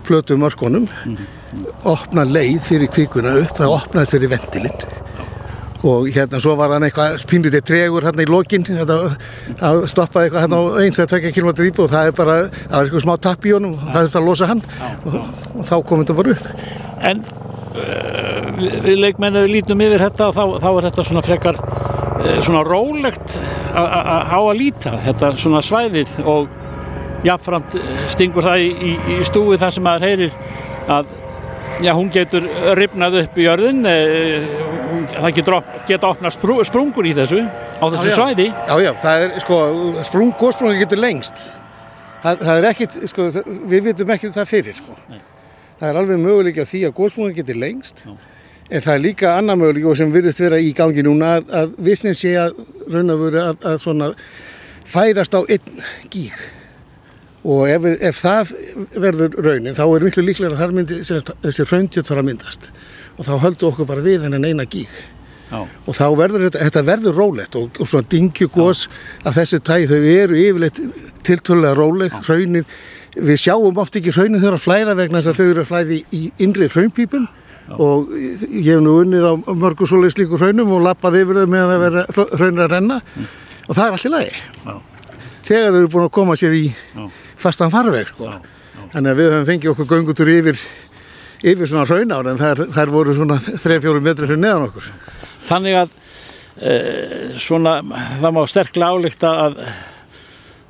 [0.07, 0.87] plötu mörkunum
[1.87, 5.06] opna leið fyrir kvikuna upp, það opnaði fyrir ventilinn
[5.87, 8.97] og hérna svo var hann eitthvað spínlítið tregur hérna í lokin þetta
[9.71, 11.87] að stoppaði eitthvað hérna á eins eða tvekja kilómetri íbúð.
[11.87, 14.29] Og það er bara, það er eitthvað smá tapp í honum og það þurfti að
[14.31, 14.63] losa hann.
[15.07, 15.17] Og,
[15.57, 16.47] og þá kom þetta bara upp.
[17.11, 21.61] En uh, við, við leikmennu lítum yfir þetta og þá, þá er þetta svona frekar
[21.63, 23.37] uh, svona rólegt
[23.73, 26.17] að- að að- líta þetta svona svæðið.
[26.25, 26.49] Og
[27.27, 27.73] jafnframt
[28.13, 30.35] stingur það í, í, í stúi þar sem maður heyrir
[30.93, 31.09] að
[31.85, 32.47] já, hún getur
[32.79, 34.47] ripnað upp í jörðin eh,
[34.91, 38.17] hún, það getur op, geta opnað sprú, sprungur í þessu á þessu Já, já.
[38.21, 38.47] svæði.
[38.53, 39.59] Já, já, það er sko,
[40.09, 41.47] sprung, góðsprungi getur lengst.
[42.23, 43.29] Það, það er ekkit, sko,
[43.71, 44.97] við vitum ekki það fyrir sko.
[45.77, 48.05] það er alveg möguleik að því að góðsprungi getur lengst
[48.67, 51.75] en það er líka annar möguleik og sem virðist vera í gangi núna að, að
[51.87, 52.57] virknin sé að
[52.91, 54.09] raun að vera að, að svona
[54.89, 56.33] færast á einn gíg
[57.47, 58.55] og ef, ef það
[58.99, 62.71] verður raunin þá er miklu líklega að þar myndi þessi fröndjöld þarf að myndast.
[63.17, 64.91] Og þá höldu okkur bara við hennan eina gíg.
[65.47, 65.61] Já.
[65.63, 68.89] og þá verður þetta, þetta verður rólegt og, og svona dingjugós
[69.23, 70.81] af þessu tæði þau eru yfirleitt
[71.23, 72.67] tiltölulega róleg, hraunin.
[73.15, 75.71] Við sjáum oft ekki hraunin þau eru að flæða vegna þess að þau eru að
[75.71, 77.29] flæði í innri hraunpípum.
[77.77, 81.73] Og ég hef nú unnið á mörgu svoleiðis líku hraunum og lappaði yfir þau með
[81.77, 82.99] að vera hraunir að renna.
[83.67, 84.43] Og það er allt í lagi.
[84.67, 84.75] Já.
[85.47, 87.07] þegar þau eru búin að koma sér í Já.
[87.41, 88.33] Fastan farveg sko.
[88.95, 90.61] þannig að við höfum fengið okkur göngutur yfir
[91.47, 94.91] yfir svona hraunár en þær, þær voru svona 3-4 metri fyrir neðan okkur
[95.47, 95.93] Þannig að
[96.59, 96.73] e,
[97.39, 97.79] svona,
[98.19, 99.61] það má sterklega álíkta að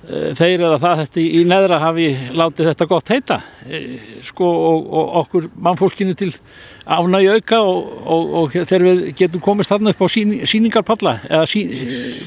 [0.06, 2.06] þeir eða það þetta í, neðra hafi
[2.36, 3.80] látið þetta gott heita e,
[4.26, 6.28] sko og, og okkur mannfólkinu til
[6.86, 11.48] ánægi auka og, og, og þegar við getum komist þarna upp á sín, síningarpalla eða
[11.50, 11.64] sí,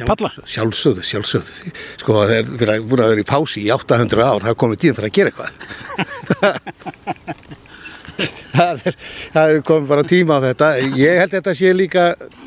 [0.10, 1.72] palla Sjálfsögðu, sjálfsögðu.
[2.02, 5.00] Sko það er búin að vera í pási í 800 ár, það er komið tíðan
[5.00, 5.52] fyrir að gera eitthvað.
[8.60, 9.00] það, er,
[9.46, 10.72] er komið bara tíma á þetta.
[11.00, 12.40] Ég held þetta sé líka eh,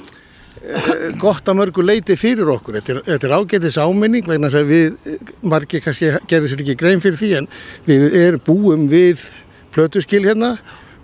[1.20, 2.78] gott að mörgu leiti fyrir okkur.
[2.78, 6.78] Þetta er, þetta er ágætis áminning vegna að við, eh, margir kannski gerir sér ekki
[6.78, 7.48] grein fyrir því en
[7.86, 9.26] við er búum við
[9.74, 10.56] plötuskil hérna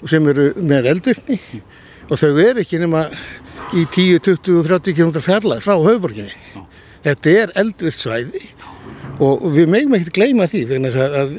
[0.07, 1.40] sem eru með eldurni
[2.09, 3.07] og þau eru ekki nema
[3.75, 6.35] í 10, 20 og 30 km fjarlæð frá höfuborginni.
[7.05, 8.44] Þetta er eldvirtsvæði
[9.25, 11.35] og við megum ekkert gleyma því vegna að, að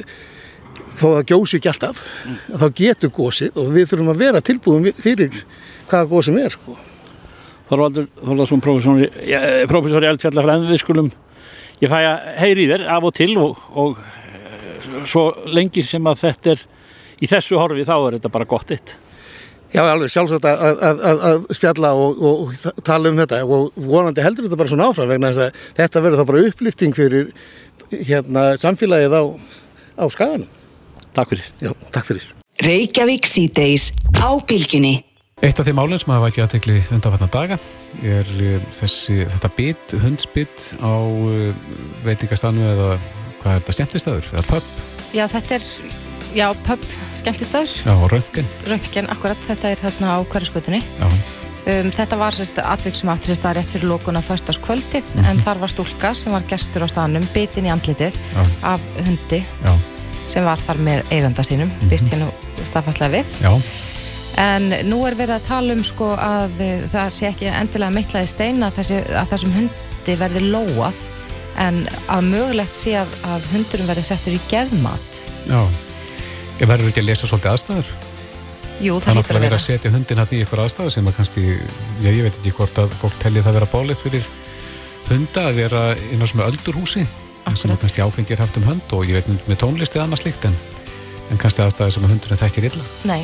[1.00, 2.04] þó að gjósi ekki alltaf
[2.60, 5.42] þá getur gósið og við þurfum að vera tilbúin fyrir
[5.88, 6.76] hvaða gósum er sko.
[7.70, 11.10] Þorvaldur Þorvaldsson professor, í- professor í eldfjallafræðin við skulum
[11.80, 16.08] ég fæ að heyri í þér af og til og, og eh, svo lengi sem
[16.10, 16.64] að þetta er
[17.20, 18.96] í þessu horfi þá er þetta bara gott eitt
[19.70, 23.76] Já, alveg sjálfsagt að, að, að, að- spjalla og, og, og tala um þetta og
[23.78, 27.28] vonandi heldur þetta bara svona áfram vegna þess að þetta verður þá bara upplýfting fyrir
[28.08, 29.22] hérna samfélagið á,
[30.02, 30.48] á skaganum.
[31.14, 32.26] Takk fyrir Já, takk fyrir.
[32.66, 34.96] Reykjavík síðdeis á bylginni.
[35.40, 37.56] Eitt af þeim málinn sem hafa ekki aðtekli undanfarnar daga
[38.04, 41.54] er uh, þessi, þetta bit, hundsbit á uh,
[42.04, 42.88] veitingastannu eða
[43.40, 44.70] hvað er þetta, skemmtistæður eða pub,
[45.16, 45.64] Já, þetta er,
[46.36, 46.84] já, pub,
[47.18, 50.82] skemmtistöður, já, röngin röntgen, akkurat, þetta er þarna á hverjaskutinni.
[51.00, 51.08] já,
[51.68, 55.42] Um, þetta var sérst atvik sem átti sérst að rétt fyrir lókun á föstaskvöldið en
[55.44, 58.40] þar var stúlka sem var gestur á staðnum bitin í andlitið Já.
[58.70, 59.72] af hundi já,
[60.32, 61.92] sem var þar með eiganda sínum, mm -hmm.
[61.92, 62.30] býst hérna
[62.64, 63.34] staðfastlega við.
[63.44, 63.52] já,
[64.38, 68.30] En nú er verið að tala um sko að eh, það sé ekki endilega mittlaði
[68.30, 71.00] stein að, þessi, að þessum hundi verði lóað
[71.60, 75.18] en að mögulegt sé að, að hundurum verði settur í geðmat.
[75.50, 75.60] já
[76.60, 77.90] ég verður ekki að lesa svolítið aðstæður
[78.80, 79.58] Jú, það það er hlýtur náttúrulega að verið vera.
[79.60, 81.42] að setja hundin hann í eitthvað aðstæður sem að kannski,
[82.00, 84.28] já, ég veit ekki hvort að fólk telli það vera bálegt fyrir
[85.10, 85.82] hunda að vera
[86.14, 87.10] inn á svona öldurhúsi sem
[87.50, 87.80] að Akkurat.
[87.82, 90.56] kannski áfengi er haft um hönd og ég veit með tónlisti eða annað slíkt en,
[91.30, 93.22] en kannski aðstæður sem að hundurinn þekkir illa Nei,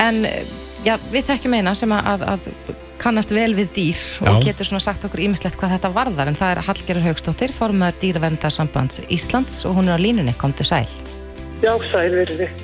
[0.00, 0.24] en
[0.86, 4.44] já, við þekkjum eina sem að, að, að kannast vel við dýr og Já.
[4.50, 9.02] getur svona sagt okkur ímislegt hvað þetta varðar en það er Hallgerður Haugstóttir, formaður dýraverndarsambands
[9.12, 10.86] Íslands og hún er á línunni, komdu sæl.
[11.62, 12.60] Já, sæl verið þið.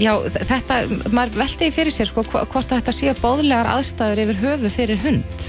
[0.00, 0.78] Já, þetta,
[1.12, 5.48] maður veltiði fyrir sér sko hvort að þetta séu bóðlegar aðstæður yfir höfu fyrir hund.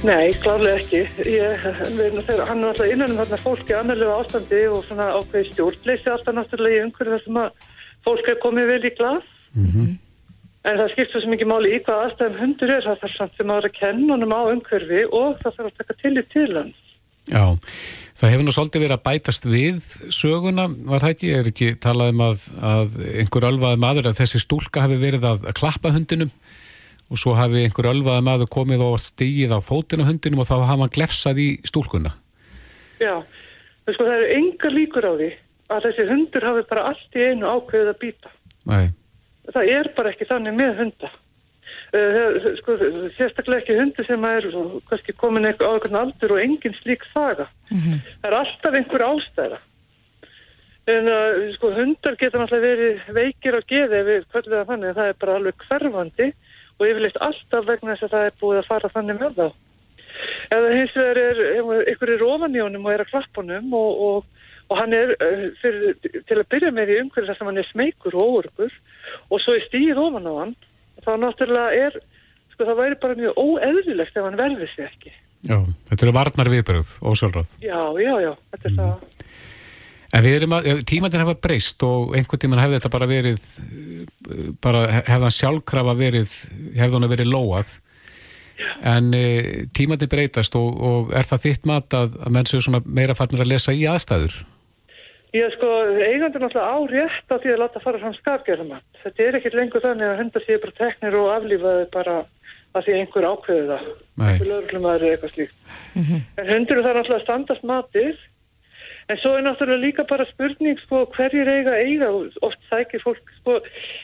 [0.00, 1.00] Nei, klárlega ekki.
[1.28, 6.08] Ég, þegar, hann er alltaf innan um þarna fólki annarlega ástandi og svona ákveði stjórnleysi
[6.08, 7.66] alltaf náttúrulega í umhverju þar sem að
[8.06, 9.26] fólk er komið vel í glas.
[10.60, 12.86] En það skiptir svo mikið máli í hvað aðstæðum hundur er.
[12.86, 15.76] Það þarf samt sem að vera að kenna honum á umhverfi og það þarf að
[15.82, 15.98] taka
[16.32, 16.72] til hann.
[17.30, 17.44] Já,
[18.16, 21.34] það hefur nú svolítið verið að bætast við söguna, var það ekki?
[21.36, 25.44] Er ekki talað um að, að einhver ölvaði maður, að þessi stúlka hafi verið að,
[25.44, 26.32] að klappa hundinum
[27.10, 30.56] og svo hafi einhver ölvaði maður komið og stigið á fótinn á hundinum og þá
[30.60, 32.12] hafa hann glefsað í stúlkuna.
[33.02, 33.16] Já,
[33.86, 35.30] en sko það eru engar líkur á því
[35.70, 38.32] að þessi hundur hafi bara allt í einu ákveðið að býta.
[38.70, 38.86] Nei,
[39.50, 41.10] það er bara ekki þannig með hunda.
[41.90, 42.76] Uh, sko,
[43.16, 44.44] sérstaklega ekki hundi sem er
[44.86, 47.48] kannski komin eitthvað á einhvern aldur og engin slík saga.
[47.66, 49.58] Það er alltaf einhver ástæða.
[50.90, 54.92] En uh, sko, hundar geta náttúrulega verið veikir á geði ef við kvöldum það þannig
[54.92, 56.28] að það er bara alveg hverfandi
[56.80, 59.48] og yfirleitt alltaf vegna þess að það er búið að fara þannig með þá.
[60.50, 61.42] Eða hins vegar er
[61.92, 65.14] ykkur er ofan í honum og er að klappa honum og, og, og hann er
[65.16, 68.74] uh, fyrir, til að byrja með í umhverju þess að hann er smeykur og óörgur
[69.28, 70.56] og svo er stíð ofan á hann
[71.04, 71.98] þá náttúrulega er,
[72.52, 75.12] sko það væri bara mjög óeðlilegt ef hann verði sér ekki.
[75.48, 75.56] Já,
[75.88, 77.52] þetta eru varnar viðbyrjuð, ósjálfráð.
[77.64, 79.20] Já, já, já, þetta er það.
[80.10, 84.00] En við erum að, tímandinn hefa breyst og einhvern tíman hefði þetta bara verið, eh,
[84.62, 86.34] bara hefði hann sjálfkrafa verið,
[86.78, 87.74] hefði hann verið lóað,
[88.84, 89.26] en e,
[89.76, 93.44] tímandinn breytast og, og er það þitt mat að, að menn séu svona meira fannir
[93.44, 94.42] að lesa í aðstæður?
[95.30, 95.68] Já, sko,
[96.02, 98.86] eigandur náttúrulega á rétt á því að láta fara fram skapgerðumat.
[99.04, 102.16] Þetta er ekkit lengur þannig að hundar séu bara teknir og aflífaði bara
[102.74, 103.84] að því einhver ákveði það.
[104.18, 104.26] Nei.
[104.26, 105.70] Einhver lögurlumæður eða eitthvað slíkt.
[106.40, 108.24] En hundur þarf náttúrulega að standast matið.
[109.08, 113.32] En svo er náttúrulega líka bara spurning, sko, hverjir eiga eiga og oft sækir fólk,
[113.40, 113.60] sko,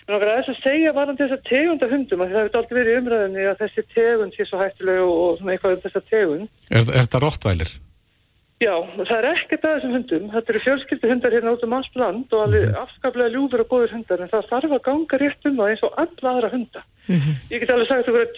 [0.07, 3.01] en okkar aðeins að segja varandi þessa tegunda hundum, að það hefur aldrei verið í
[3.03, 6.49] umræðinni að þessi tegund sé svo hættuleg og, og svona eitthvað um þessa tegund.
[6.71, 7.77] Er, er þetta rottvælir?
[8.57, 10.29] Já, það er ekkert að þessum hundum.
[10.33, 13.93] Þetta eru fjölskyldu hundar hérna út um allt land og alveg afskaplega ljúfur og góður
[13.93, 16.81] hundar en það þarf að ganga rétt um það eins og alla aðra hunda.
[17.53, 18.33] Ég get alveg sagt að vera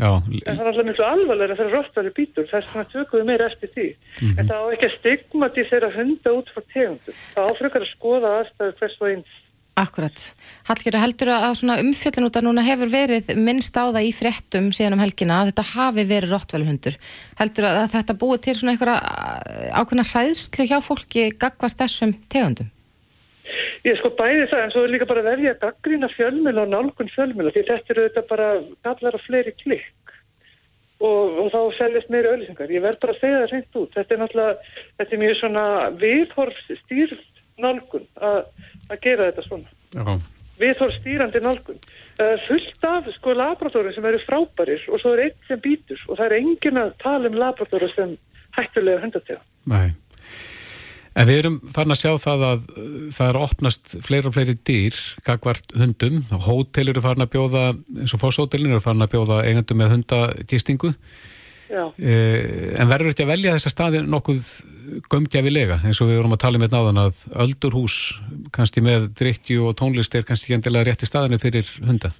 [0.00, 2.48] en það er alltaf miklu alvarlega þegar rottvalir býtur.
[2.48, 3.88] Þess vegna tökum við meira eftir því.
[4.32, 7.22] En það á ekki að stigmatisera hunda út frá tegundum.
[7.36, 9.38] Það áfrökar að skoða aðstæðu hvers og eins.
[9.82, 10.24] Akkurat.
[10.68, 14.68] Hallgjörðu, heldur að svona umfjöllin út að núna hefur verið minnst á það í fréttum
[14.72, 16.98] síðan um helgina að þetta hafi verið rottvæluhundur.
[17.40, 18.98] Heldur að þetta búið til svona einhverja
[19.80, 22.71] ákveðna hræðslu hjá fólki gagvart þessum tegundum?
[23.86, 27.12] Ég sko bæði það en svo er líka bara verið að gaggrína fjölmjöla og nálgun
[27.12, 28.48] fjölmjöla því þetta eru þetta bara
[28.86, 30.14] gallar á fleiri klikk
[31.02, 32.70] og, og þá seljast meiri öllisingar.
[32.72, 33.96] Ég verð bara að segja það reynd út.
[33.96, 35.64] Þetta er náttúrulega, þetta er mjög svona
[36.02, 38.38] viðhorf stýrt nálgun að,
[38.88, 39.74] að gera þetta svona.
[39.96, 40.04] já,
[40.62, 41.80] Viðhorf stýrandi nálgun.
[42.20, 46.18] Uh, fullt af sko laboratórum sem eru frábærir og svo er einn sem býtur og
[46.18, 48.14] það er engin að tala um laboratóra sem
[48.58, 49.40] hættulega hundatega.
[49.66, 49.88] nei.
[51.12, 54.56] En við erum farin að sjá það að uh, það er opnast fleiri og fleiri
[54.70, 54.96] dýr
[55.26, 56.22] gagvart hundum.
[56.46, 57.66] Hótel eru farin að bjóða,
[57.98, 60.94] eins og fóshótelin eru farin að bjóða eigendum með hundagistingu.
[61.72, 61.86] Já.
[61.96, 64.48] Eh, en verður ekki að velja þessa staði nokkuð
[65.12, 67.96] gömgjafilega eins og við vorum að tala með náðan að öldurhús
[68.52, 72.12] kannski með drikju og tónlist er kannski ekki endilega rétti staðinu fyrir hunda.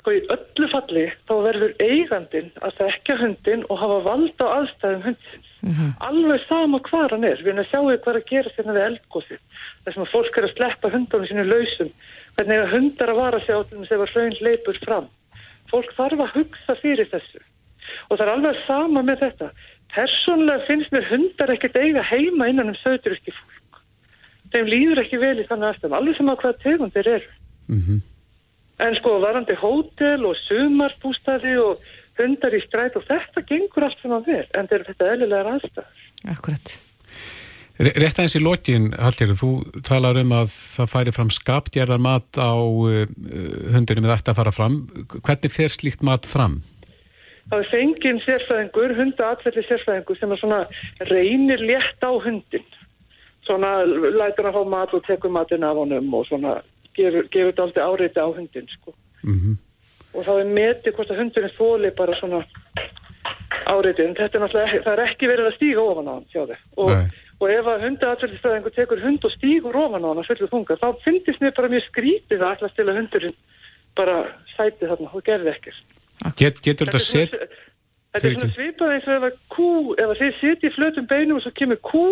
[0.00, 5.04] Sko í öllu falli þá verður eigandin að þekka hundin og hafa vald á aðstæðum
[5.62, 5.96] hundsins.
[6.08, 7.42] Alveg sama hvað hann er.
[7.42, 9.40] Við erum að sjá hvað er að gera sérna við eldgósið.
[9.84, 11.92] Það sem að fólk er að sleppa hundunum sínu lausum.
[12.38, 15.08] Hvernig er hundar að vara sig á til þess að hraun leipur fram.
[15.72, 17.42] Fólk þarf að hugsa fyrir þessu.
[18.08, 19.48] Og það er alveg sama með þetta.
[19.94, 23.82] Persónlega finnst mér hundar ekkert eiga heima innan um söðuruski fólk.
[24.52, 25.98] Þeim líður ekki vel í þannig aðstæðum.
[25.98, 27.34] Alveg sama hvað tegundir eru.
[27.68, 27.82] Mm
[28.78, 31.80] En sko varandi hótel og sumarbústaði og
[32.18, 36.04] hundar í stræt og þetta gengur allt sem að ver en þetta er eðlilega aðstæð.
[36.34, 36.78] Akkurat.
[37.78, 42.58] Rétt aðeins í lokin, Hallgerður, þú talar um að það færi fram skapdjarðar mat á
[42.58, 43.04] uh,
[43.70, 44.80] hundunum eða ætti að fara fram.
[45.14, 46.58] Hvernig fer slíkt mat fram?
[47.48, 50.58] Það er fenginn sérfræðingur, hundaatfelli sérfræðingur sem er svona
[51.12, 52.66] reynir létt á hundin.
[53.46, 56.58] Svona lætur hann fá mat og tekur matinn af honum og svona
[56.98, 58.96] gefur, gefur þetta aldrei áreiti á hundin sko.
[59.22, 59.56] Mm
[60.18, 62.42] Og þá er metið hvort að hundurinn þóli bara svona
[63.68, 64.04] áreiti.
[64.04, 66.64] En þetta er náttúrulega, það er ekki verið að stíga ofan á hann, sjá þið.
[66.82, 66.90] Og,
[67.38, 70.88] og ef að hundaatfellisfræðingur tekur hund og stígur ofan á hann að fullu þunga, þá
[71.04, 73.38] finnst mér bara mjög skrítið að ætla að stila hundurinn
[73.98, 74.18] bara
[74.56, 75.96] sæti þarna og gerði ekkert.
[76.38, 77.38] Get, getur þetta set...
[78.08, 81.06] Þetta er svona svipað eins og ef að kú, ef að þið sitja í flötum
[81.10, 82.04] beinum og svo kemur kú,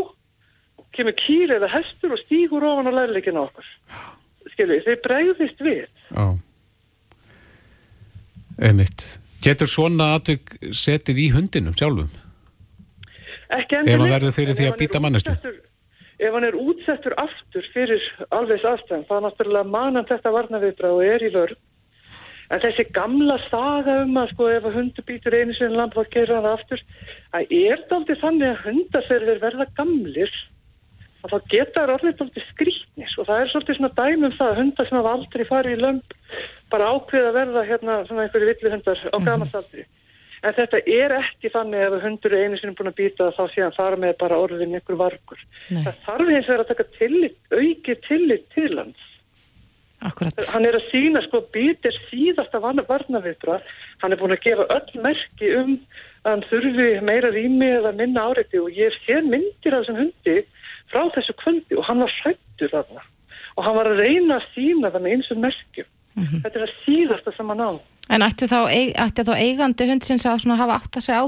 [0.95, 3.71] kemur kýr eða hestur og stígur ofan á lærleikin á okkur.
[4.53, 5.87] Skiljið, þið bregðist við.
[6.12, 6.27] Já.
[8.59, 9.05] Einmitt.
[9.45, 12.09] Getur svona atvik setið í hundinum sjálfum?
[13.53, 15.35] Ekki Ef hann verður fyrir því að er manneskju?
[15.37, 15.62] útsettur-
[16.19, 21.21] Ef hann er útsettur aftur fyrir alveg aðstæðan, þá náttúrulega manan þetta varnaviðbra og er
[21.21, 21.57] í vörn.
[22.51, 26.09] En þessi gamla saga um að sko ef að hundu býtur einu sinni lamp þá
[26.14, 26.83] gerir hann það aftur,
[27.33, 30.33] það er daldið þannig að þeir verða gamlir
[31.26, 34.52] að þá geta þær orðið daldið skrýtnis og það er svolítið svona dæmi um það
[34.52, 36.16] að hundar sem hafa aldrei farið í lömp
[36.72, 39.86] bara ákveð að verða hérna svona einhverju villihundar á gamastaldri.
[40.46, 43.64] En þetta er ekki þannig ef hundur er einu sinni búin að býta þá sé
[43.64, 45.44] hann fara með bara orðin ykkur vargur.
[45.72, 45.82] Nei.
[45.82, 49.06] Það þarf hins vegar að taka tillit, aukið tillit til hans.
[50.04, 50.42] Akkurat.
[50.52, 53.62] Hann er að sína sko býtir síðasta varnavitra,
[54.02, 55.72] hann er búin að gefa öll merki um
[56.26, 60.36] að hann þurfi meira rými eða minna áreiti og ég sé myndir af þessum hundi
[60.92, 63.05] frá þessu kvöldi og hann var hrættur þarna
[63.57, 65.88] og hann var að reyna að sína það með eins og merkjum.
[66.16, 66.40] Mm -hmm.
[66.44, 67.70] Þetta er að síðasta sem hann á.
[68.09, 68.61] En ætti þá,
[69.05, 71.27] ætti þá eigandi hundsins að hafa átt að segja á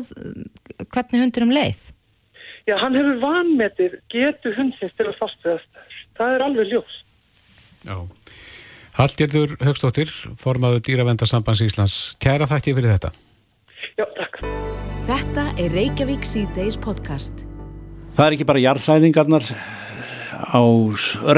[0.92, 1.80] hvernig hundinum leið?
[2.68, 5.82] Já, hann hefur vanmetið getu hundsins til að fastveðast.
[6.18, 7.04] Það er alveg ljóst.
[7.88, 7.96] Já.
[8.98, 11.98] Hallgerður Högstóttir, formaðu Dýravendarsambands Íslands.
[12.20, 13.12] Kæra þakki fyrir þetta.
[13.96, 14.42] Já, takk.
[15.08, 17.47] Þetta er Reykjavík C-Days podcast.
[18.18, 19.44] Það er ekki bara jarðræðingarnar
[20.50, 20.62] á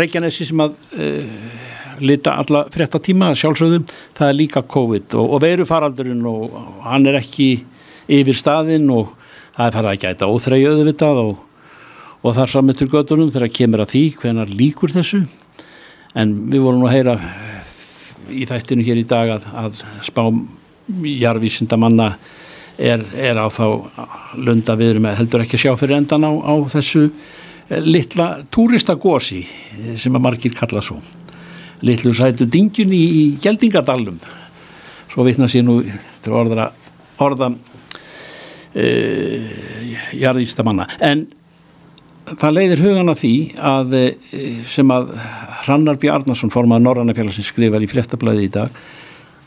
[0.00, 1.34] Reykjanesi sem að uh,
[2.00, 3.84] lita alla frétta tíma sjálfsögðum.
[4.16, 7.50] Það er líka COVID og, og veru faraldurinn og hann er ekki
[8.08, 9.12] yfir staðinn og
[9.58, 11.44] það er farið að gæta óþreyju auðvitað og,
[12.24, 15.20] og þar saman til göttunum þegar kemur að því hvenar líkur þessu
[16.16, 17.18] en við vorum að heyra
[18.32, 20.24] í þættinu hér í dag að, að spá
[20.96, 22.14] jarðvísindamanna
[22.80, 23.66] er, er á þá
[24.40, 29.44] lunda við erum að heldur ekki sjá fyrir endan á, á þessu eh, litla túristagósi
[30.00, 30.98] sem að margir kalla svo.
[31.86, 34.20] Litlu sætu dingjun í, í Geldingadalum
[35.10, 35.80] svo vitna sér nú
[36.22, 36.70] til orða
[37.20, 37.50] orða
[38.72, 38.84] e,
[40.16, 40.86] jarðvísindamanna.
[41.04, 41.26] En
[42.38, 43.34] það leiðir hugan að því
[43.72, 45.12] að eh, sem að
[45.64, 48.80] Hrannar Bjarnason formað Norrannafélagsins skrifar í fréttablaði í dag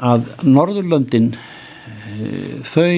[0.03, 2.89] að Norðurlöndin eh, þau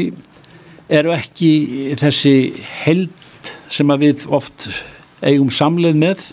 [0.89, 1.51] eru ekki
[1.99, 2.35] þessi
[2.83, 3.13] held
[3.73, 4.67] sem að við oft
[5.25, 6.27] eigum samleið með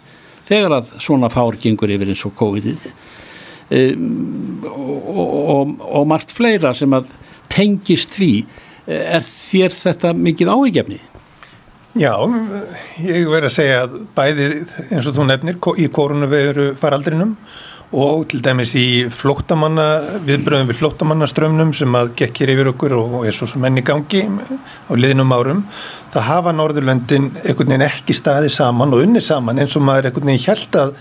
[0.46, 2.90] þegar að svona fár gengur yfir eins og COVID-ið
[3.78, 7.08] um, og, og, og margt fleira sem að
[7.52, 8.34] tengist því
[8.86, 10.98] er þér þetta mikið áhugjefni?
[12.00, 12.14] Já,
[13.04, 14.46] ég verði að segja að bæði
[14.88, 17.34] eins og þú nefnir í koronaviru faraldrinum
[17.92, 19.86] og til dæmis í flóttamanna,
[20.24, 24.22] viðbröðum við flóttamannaströmmnum sem að gekkir yfir okkur og er svo sem enn í gangi
[24.24, 25.60] á liðnum árum,
[26.14, 30.32] það hafa Norðurlöndin einhvern veginn ekki staði saman og unni saman eins og maður einhvern
[30.32, 30.94] veginn held að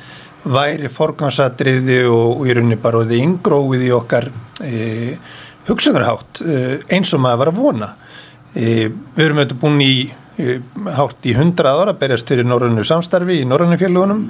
[0.52, 4.28] væri forgansatriði og, og í rauninni bara því ingróið í okkar
[4.66, 5.18] e,
[5.70, 7.92] hugsunarhátt e, eins og maður var að vona.
[8.52, 9.94] E, við erum auðvitað búin í
[10.96, 14.22] hátt í 100 ára berjast fyrir Norrannu samstarfi í Norrannu fjölugunum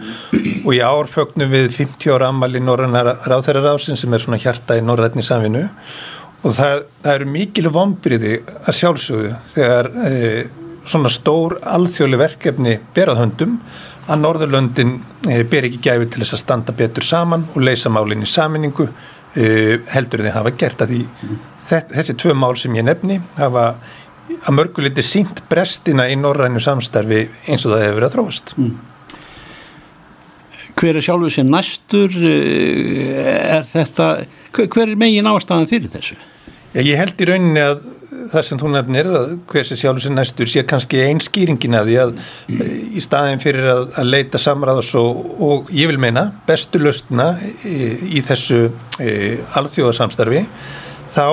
[0.66, 4.82] og í ár fögnum við 50 ára ammali Norranna ráþærarásin sem er svona hjarta í
[4.86, 5.68] Norrætni samvinu
[6.42, 8.34] og það, það eru mikil vombriði
[8.66, 10.18] að sjálfsögðu þegar e,
[10.90, 13.60] svona stór alþjóli verkefni berað höndum
[14.10, 14.98] að Norðurlöndin
[15.30, 18.90] e, ber ekki gæfi til þess að standa betur saman og leysa málinn í saminningu
[18.90, 20.82] e, heldur þið hafa gert.
[20.82, 21.02] Að því
[21.70, 23.76] þessi tvö mál sem ég nefni hafa
[24.40, 28.74] að mörguliti sínt brestina í norrænu samstarfi eins og það hefur verið að þróast mm.
[30.82, 34.12] Hver er sjálfur sér næstur er þetta
[34.52, 36.16] hver er megin ástæðan fyrir þessu?
[36.80, 37.84] Ég held í rauninni að
[38.32, 41.98] það sem þú nefnir að hver sem sjálfur sér næstur sé kannski einskýringin að því
[42.04, 42.14] að
[42.98, 47.34] í staðin fyrir að, að leita samræðs og, og ég vil meina bestu löstuna
[47.68, 48.64] í, í þessu
[49.60, 50.46] alþjóðasamstarfi
[51.16, 51.28] þá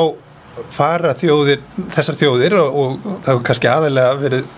[0.75, 1.63] fara þjóðir,
[1.95, 4.49] þessar þjóðir og, og það hefur kannski aðeinslega verið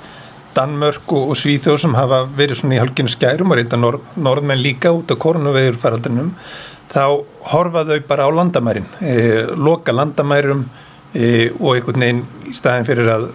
[0.54, 4.62] Danmörk og, og Svíþjóð sem hafa verið svona í halkinu skærum og reynda norð, norðmenn
[4.62, 6.32] líka út af koronavegur faraldrinum
[6.90, 7.04] þá
[7.52, 9.14] horfa þau bara á landamærin e,
[9.54, 10.64] loka landamærum
[11.14, 13.28] e, og einhvern veginn í staðin fyrir að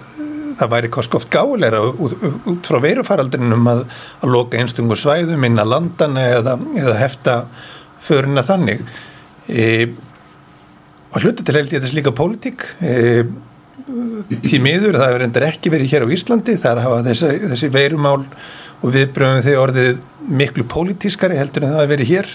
[0.60, 2.16] það væri kosk oft gáleira út,
[2.48, 3.86] út frá verufaraldrinum að,
[4.24, 7.38] að loka einstungu svæðum inn að landana eða, eða hefta
[8.06, 8.84] föruna þannig.
[9.48, 9.88] E,
[11.16, 12.66] og hluta til held ég þess líka pólitík.
[12.84, 13.24] E,
[14.44, 16.58] því miður það hefur endur ekki verið hér á Íslandi.
[16.62, 18.22] Þar hafa þessi, þessi veirumál
[18.82, 20.02] og viðbröðum þau orðið
[20.42, 22.34] miklu pólitískari heldur en það hefur verið hér.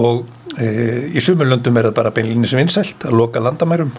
[0.00, 0.24] Og
[0.58, 0.68] e,
[1.14, 3.94] í sumurlöndum er það bara beinlinni sem vinsælt að loka landamærum.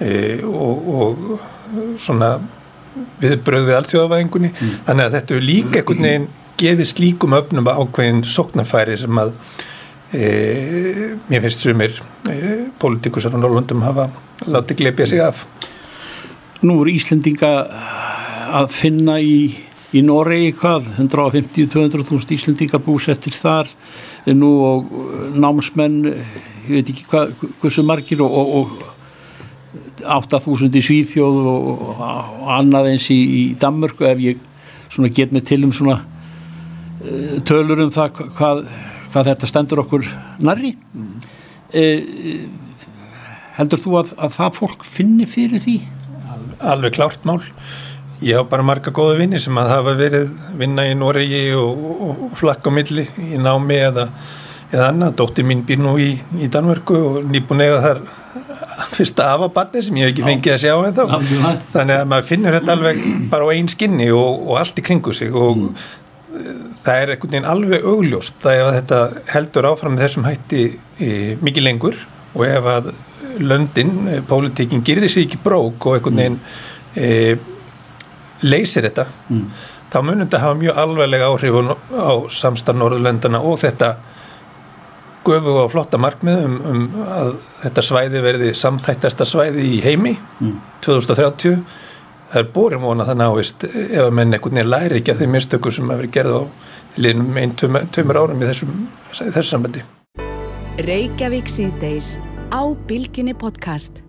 [0.00, 0.10] E,
[0.48, 2.36] og, og svona
[3.22, 4.72] viðbröð við allþjóðavæðingunni mm.
[4.88, 6.26] þannig að þetta er líka einhvern veginn
[6.62, 9.32] gefið slíkum öfnum að ákveðin sóknarfæri sem að
[10.12, 11.94] E, mér finnst sumir
[12.28, 14.10] e, pólitíkusar á Norrlundum hafa
[14.44, 15.46] látið glepja sig af.
[16.60, 17.52] Nú eru Íslendinga
[18.52, 19.56] að finna í,
[19.96, 23.72] í Noregi hvað 150-200.000 Íslendinga búsettir þar.
[24.28, 24.92] Nú og
[25.32, 27.32] námsmenn ég veit ekki hvað,
[27.62, 28.92] hversu margir og, og, og
[30.04, 34.48] 8.000 í Svíþjóð og, og annað eins í, í Danmörku ef ég
[35.16, 36.02] get með til um svona
[37.48, 38.66] tölur um það hvað
[39.12, 40.08] hvað þetta stendur okkur
[40.42, 41.14] narri mm.
[41.72, 41.84] e,
[43.58, 45.78] heldur þú að, að það fólk finni fyrir því?
[46.72, 47.40] Alveg klárt mál
[48.22, 52.26] ég hafa bara marga góða vinni sem að hafa verið vinna í Noregi og, og,
[52.28, 54.08] og flakk á milli í námi eða,
[54.70, 58.04] eða annað, dóttir mín býr nú í, í Danmörku og nýbúin eða þar
[58.92, 61.02] fyrsta afabatni sem ég hef ekki fengið að sjá en þá
[61.74, 63.02] þannig að maður finnur þetta alveg
[63.32, 65.82] bara á einn skinni og, og allt í kringu sig og mm.
[66.82, 69.00] Það er einhvern veginn alveg augljóst að ef þetta
[69.32, 70.62] heldur áfram þessum hætti
[70.98, 71.08] e,
[71.42, 71.98] mikið lengur
[72.32, 72.92] og ef að
[73.42, 76.38] löndin, e, pólitíkin gerði sér ekki brók og einhvern veginn
[76.96, 77.10] e,
[78.42, 79.44] leysir þetta mm.
[79.92, 81.60] þá munum þetta hafa mjög alveglega áhrif
[81.92, 83.94] á samstarf Norðurlöndana og þetta
[85.26, 90.56] göfu og flotta markmið um, um að þetta svæði verði samþættasta svæði í heimi mm.
[90.84, 91.60] 2030
[92.32, 95.34] það er bórim vona það náist ef að menn einhvern veginn læri ekki að þeim
[95.36, 96.42] mistökur sem hefur gerð á
[97.02, 97.52] liðnum einn,
[97.92, 98.78] tveimur árum í þessum,
[99.12, 99.84] þessu sambandi.
[100.80, 102.16] Reykjavík síðdeis
[102.48, 104.00] á Bilginni podcast.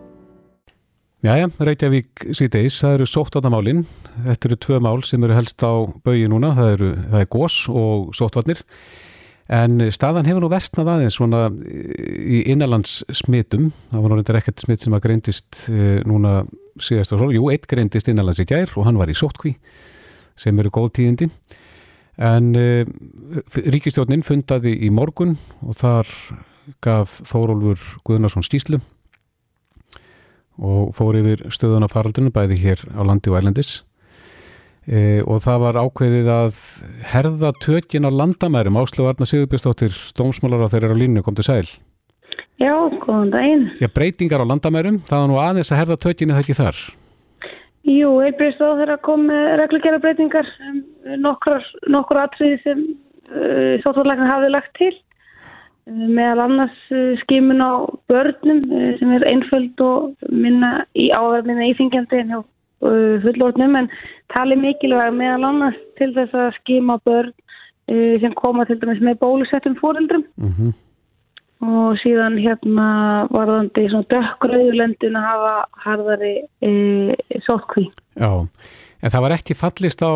[1.24, 3.84] Jæja, Reykjavík síðdeis, það eru sóttvarnamálin.
[4.24, 5.72] Þetta eru tvö mál sem eru helst á
[6.04, 8.64] baui núna, það, eru, það er gós og sóttvarnir.
[9.52, 14.84] En staðan hefur nú vestnað aðeins svona í innanlands smitum, það var náttúrulega ekkert smitt
[14.84, 16.38] sem að greindist e, núna
[16.80, 19.54] síðast á sól, jú, eitt greindist innanlands í gær og hann var í sótkví
[20.38, 21.28] sem eru góð tíðindi,
[22.18, 22.66] en e,
[23.54, 26.10] ríkistjónin fundaði í morgun og þar
[26.82, 28.80] gaf Þórólfur Guðnarsson stíslu
[30.58, 33.82] og fór yfir stöðun á faraldunum bæði hér á landi og ælendis
[34.84, 36.56] E, og það var ákveðið að
[37.08, 38.76] herða tökinn á landamærum.
[38.76, 41.68] Áslu Arna Sigurbjörnsdóttir, dómsmálar á þeirra línu, kom til sæl
[42.62, 43.64] Já, góðan daginn.
[43.82, 46.82] Já, breytingar á landamærum, það var nú aðeins að herða tökinn eða ekki þar?
[47.84, 49.26] Jú, heilbreyðstóð þeirra kom
[49.60, 50.78] reglugjara breytingar um,
[51.20, 54.92] nokkur, nokkur atriði sem uh, sótvarlækna hafið lagt til.
[55.84, 61.50] Uh, meðal annars uh, skimun á börnum uh, sem er einföld og minna í áverð
[61.50, 62.42] minna íþingjandi en hjá
[63.24, 63.86] fullorðnum en
[64.28, 67.30] tali mikilvæg meðal annars til þess að skima börn
[68.20, 70.74] sem koma til dæmis með bólusettum fóreldrum mm -hmm.
[71.64, 72.86] Og síðan hérna
[73.32, 75.52] varðandi svona dökkrauðlendin að hafa
[75.84, 76.34] harðari
[76.64, 76.72] e,
[77.46, 77.86] sótkví.
[78.20, 78.30] Já,
[79.00, 80.14] en það var ekki fallist á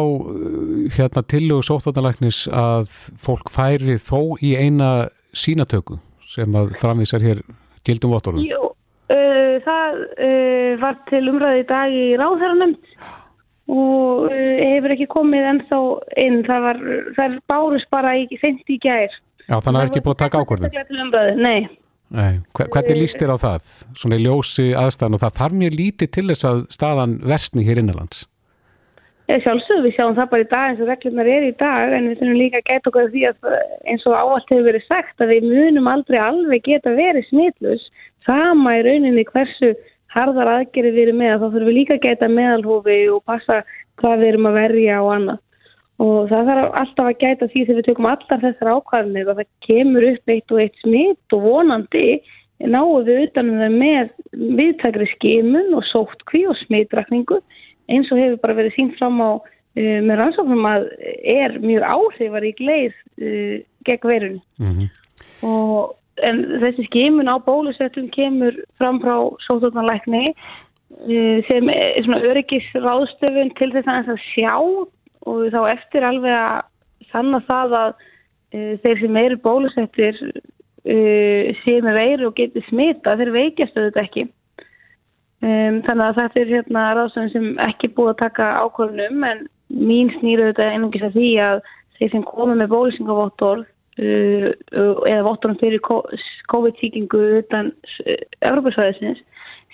[0.97, 2.91] hérna tillögu sóttáttalæknis að
[3.21, 7.45] fólk færi þó í eina sínatöku sem að framvísar hér
[7.87, 8.45] gildum votorðum?
[8.45, 8.69] Jú,
[9.09, 12.91] Uh, það uh, var til umræði í dag í ráðherranemt
[13.73, 15.79] og uh, hefur ekki komið ennþá
[16.21, 16.43] inn.
[16.45, 16.83] Það, var,
[17.17, 19.15] það bárus bara í sent í gær.
[19.49, 20.73] Já, þannig að það er ekki búið að taka ákvörðum.
[21.41, 21.61] Nei.
[22.09, 22.41] Nei.
[22.57, 23.71] Hvernig líst þér á það?
[23.97, 27.81] Svona í ljósi aðstæðan og það þarf mjög lítið til þess að staðan vestni hér
[27.83, 28.27] innanlands.
[29.29, 32.07] Ég sjálfsögðu, við sjáum það bara í dag eins og reglunar er í dag en
[32.09, 33.49] við þurfum líka að geta okkur því að
[33.93, 37.85] eins og áallt hefur verið sagt að við munum aldrei alveg geta verið smitlus
[38.25, 39.75] sama í rauninni hversu
[40.17, 43.61] harðar aðgerið við erum með þá þurfum við líka að geta meðalhófi og passa
[44.01, 45.45] hvað við erum að verja og annað
[45.99, 49.49] og það þarf alltaf að gæta því þegar við tökum allar þessar ákvarðinir og það
[49.67, 52.07] kemur upp eitt og eitt smitt og vonandi
[52.59, 54.13] náum við utanum það með
[54.59, 57.41] viðtækri skimun og sóttkví og smittrakningu
[57.89, 60.89] eins og hefur bara verið sínt fram á uh, með rannsóknum að
[61.23, 64.89] er mjög áhrifar í gleið uh, gegn verun mm -hmm.
[65.47, 65.97] og
[66.27, 69.15] en þessi skimun á bólusettum kemur fram frá
[69.47, 74.55] sótotnarleikni eh, sem er svona öryggisráðstöfun til þess að sjá
[75.29, 81.85] og þá eftir alveg að sanna það að uh, þeir sem eru bólusettir uh, séu
[81.85, 84.27] með veiru og getur smita þeir veikjastu þetta ekki.
[85.39, 90.11] Um, þannig að þetta er hérna ráðstöfun sem ekki búið að taka ákvörnum en mín
[90.19, 91.61] snýru þetta einungis að því að
[91.99, 93.67] þeir sem komið með bólusingavóttorð
[93.99, 94.53] Uh,
[95.11, 97.73] eða vottunum fyrir COVID-tíkingu utan
[98.47, 99.19] Európa-svæðisins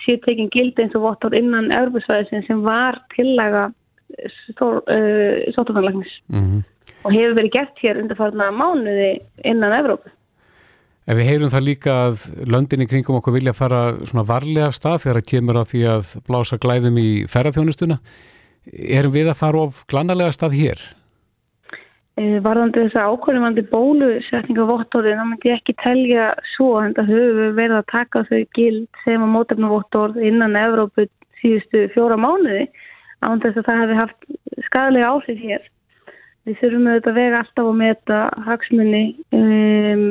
[0.01, 3.67] séu tekin gildi eins og vottur innan Európa-svæðisins sem var tillaga
[4.13, 6.61] uh, sótunarlagnis mm -hmm.
[7.03, 10.09] og hefur verið gert hér undarfarna mánuði innan Európa.
[11.05, 15.19] En við heyrum það líka að löndinni kringum okkur vilja fara svona varlega stað þegar
[15.19, 17.97] það kemur á því að blása glæðum í ferðarþjónustuna.
[18.73, 20.81] Erum við að fara of glannalega stað hér?
[22.15, 27.09] Eh, varðandi þess að ákvörðumandi bólusetninga vottorði, þá myndi ég ekki telja svo en það
[27.11, 31.05] höfum verið að taka þau gild sem að mótefnum vottorð innan Evrópu
[31.41, 32.69] síðustu fjóra mánuði
[33.25, 34.27] án þess að það hefði haft
[34.67, 35.67] skadalega áhrif hér.
[36.45, 39.03] Við þurfum auðvitað að vega alltaf að meta hagsmunni
[39.33, 40.03] um,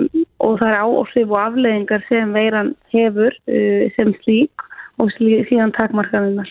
[0.42, 4.64] og það er áhrif og afleðingar sem veiran hefur uh, sem slík
[5.02, 6.50] og síðan takmarkaðunar.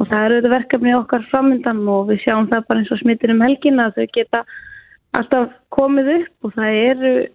[0.00, 3.32] Og það eru auðvitað verkefni okkar framöndan og við sjáum það bara eins og smittir
[3.32, 4.44] um helgina að þau geta
[5.16, 7.30] alltaf komið upp og það er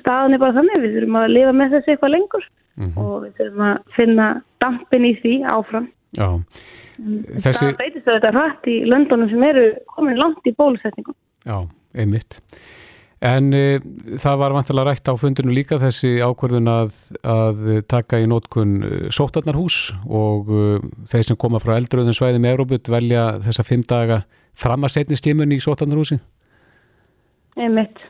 [0.00, 3.04] staðan er bara þannig, við þurfum að lifa með þessu eitthvað lengur mm -hmm.
[3.04, 4.28] og við þurfum að finna
[4.62, 5.88] dampin í því áfram
[6.18, 6.28] Já
[6.94, 7.58] Þessi...
[7.58, 11.64] Það beitist þetta hrætt í löndunum sem eru komin langt í bólusetningum Já,
[11.98, 12.38] einmitt
[13.24, 13.78] En e,
[14.20, 18.74] það var vantilega rætt á fundinu líka þessi ákvörðun að, að taka í nótkun
[19.14, 20.64] sótarnarhús og e,
[21.08, 25.16] þeir sem koma frá eldröðun svæðum í Európut velja þessa fimm daga fram að setni
[25.16, 26.20] stímun í sótarnarhúsi?
[27.56, 28.02] Einmitt.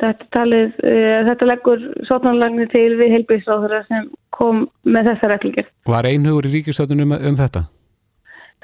[0.00, 5.68] Þetta, talið, uh, þetta leggur sótarnarlagnir til við heilbíðsráðara sem kom með þessa reglingir.
[5.90, 7.66] Var einhugur í ríkistöðunum um, um þetta?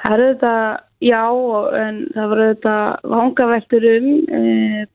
[0.01, 0.55] Það eru þetta,
[1.03, 1.22] já,
[1.80, 2.74] en það voru þetta
[3.12, 4.09] vangaveltur um
[4.39, 4.43] e,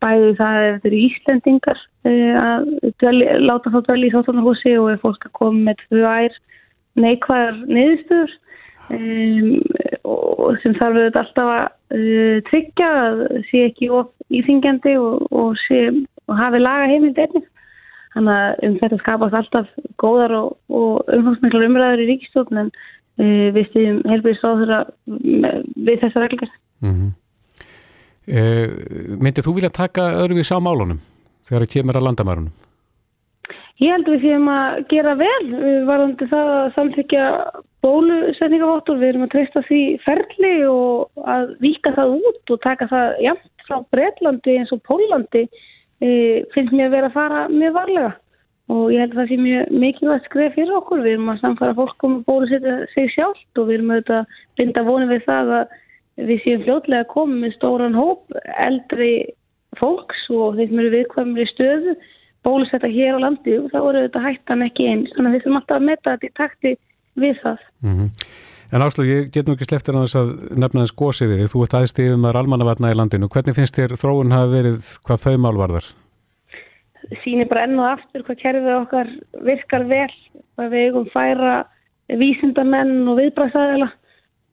[0.04, 2.70] bæði það ef þetta eru Íslendingar e, að
[3.02, 6.38] dveli, láta þá dvelja í þáttanarhúsi og ef fólk að koma með tvær
[7.02, 8.38] neikvæðar niðurstöður
[8.94, 12.08] e, og sem þarf þetta alltaf að
[12.48, 15.84] tryggja að sé ekki of íþingjandi og, og, sé,
[16.32, 17.46] og hafi laga heimild einnig.
[18.12, 19.68] Þannig að um þetta skapast alltaf
[20.02, 22.74] góðar og, og umfangsmiklar umræður í ríkistofn en
[23.22, 24.74] við stýðum helbriðsráður
[25.06, 26.52] við þessa reglgar.
[26.82, 27.12] Mm -hmm.
[28.28, 28.42] e,
[29.22, 31.00] Myndið þú vilja taka öðruvís á málunum
[31.46, 32.54] þegar það kemur að landamærunum?
[33.82, 35.46] Ég held við séum að gera vel
[35.88, 37.26] varðandi það að samþykja
[37.82, 43.16] bólusetningaváttur, við erum að treysta því ferli og að vika það út og taka það
[43.26, 45.50] jæmt frá Breitlandi eins og Pólandi e,
[46.02, 48.12] finnst mér að vera að fara mjög varlega
[48.72, 51.02] og ég held að það sé mjög mikilvægt skref fyrir okkur.
[51.04, 54.38] Við erum að samfara fólk um að bólusetja sig sjálft og við erum auðvitað að
[54.62, 55.76] binda vonið við það að
[56.30, 59.12] við séum fljótlega að koma með stóran hóp eldri
[59.80, 61.98] fólks og þeir sem eru viðkvæmri stöðu
[62.46, 65.12] bólusetja hér á landi og þá eru auðvitað hættan ekki eins.
[65.16, 66.74] Þannig að við þurfum alltaf að metta þetta í takti
[67.22, 67.68] við það.
[67.84, 68.10] Mm -hmm.
[68.72, 70.30] En Áslug, ég get nú ekki sleftir að þess að
[70.64, 71.50] nefna þess gósi við þig.
[71.52, 73.28] Þú ert aðeins stíðum að almannavarna í landinu.
[73.32, 75.90] Hvernig finnst þér þróun hafi verið hvað þau málvarðar?
[77.24, 79.10] sýnir bara enn og aftur hvað kerfið okkar
[79.48, 80.12] virkar vel
[80.56, 81.56] hvað við eigum færa
[82.22, 83.90] vísindamenn og viðbræðsæðila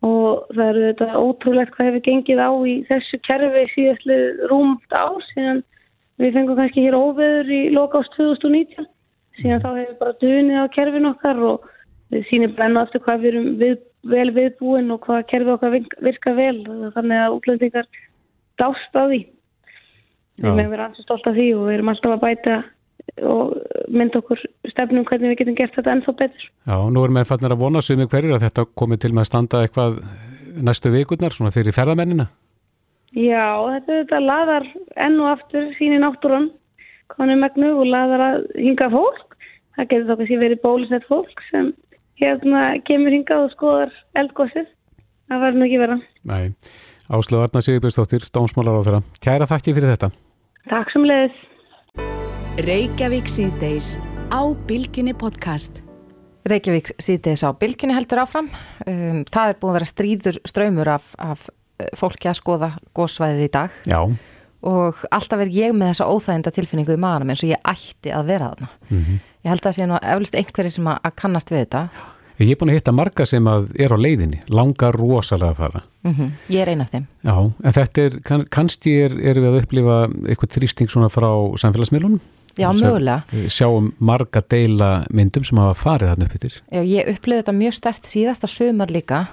[0.08, 4.18] og það eru þetta ótrúlegt hvað hefur gengið á í þessu kerfi síðastlu
[4.50, 5.64] rúmt ár síðan
[6.22, 8.88] við fengum kannski hér óveður í loka ást 2019
[9.42, 11.68] síðan þá hefur bara dunið á kerfin okkar og
[12.12, 15.74] enn og aftur hvað við erum við, vel viðbúin og hvað kerfið okkar
[16.06, 16.56] virkar vel
[16.94, 17.90] þannig að útlendingar
[18.58, 19.26] dást á því
[20.38, 22.56] Við meðum vera ansið stolt af því og við erum alltaf að bæta
[23.26, 23.54] og
[23.90, 26.44] mynda okkur stefnum hvernig við getum gert þetta ennþá betur.
[26.68, 29.30] Já, nú erum við fannir að vona sumi hverjur að þetta komi til með að
[29.32, 29.96] standa eitthvað
[30.68, 32.28] næstu vikurnar, svona fyrir ferðamennina.
[33.16, 34.68] Já, þetta, þetta laðar
[35.08, 36.50] enn og aftur sín í náttúrun,
[37.10, 39.38] konum megnu og laðar að hinga fólk.
[39.74, 41.72] Það getur þá kannski verið bólusnett fólk sem
[42.18, 44.68] hérna kemur hingað og skoðar eldgósið.
[45.28, 45.98] Það verður nú ekki vera.
[46.28, 46.44] Nei,
[47.08, 49.02] Áslu Arna Sigurbjörnsdóttir, dómsmálar á þeirra.
[49.24, 50.10] Kæra þakki fyrir þetta.
[50.68, 51.44] Takk sem leiðis.
[52.66, 53.94] Reykjavík síðdeis
[54.34, 55.82] á Bilginni podcast.
[56.48, 58.48] Reykjavík síðdeis á Bilginni heldur áfram.
[58.84, 61.46] Um, það er búin að vera stríður ströymur af, af
[61.78, 63.78] eh, fólki að skoða góðsvæðið í dag.
[63.88, 64.00] Já.
[64.68, 68.32] Og alltaf er ég með þessa óþæginda tilfinningu í maðanum eins og ég ætti að
[68.32, 68.70] vera þarna.
[68.88, 69.20] Mm -hmm.
[69.44, 71.82] Ég held að það sé nú eflust einhverju sem að, að kannast við þetta.
[72.38, 75.80] Ég er búin að hitta marga sem að er á leiðinni, langar rosalega að fara.
[76.06, 76.30] Mm -hmm.
[76.54, 77.06] Ég er eina af þeim.
[77.24, 79.96] Já, en þetta er, kann, kannski er, er við að upplifa
[80.28, 82.20] eitthvað þrýsting svona frá samfélagsmiðlunum?
[82.58, 83.22] Já, mögulega.
[83.48, 86.62] Sjáum marga deila myndum sem hafa farið þarna upp yfir.
[86.70, 89.26] Já, ég upplifði þetta mjög stert síðasta sömar líka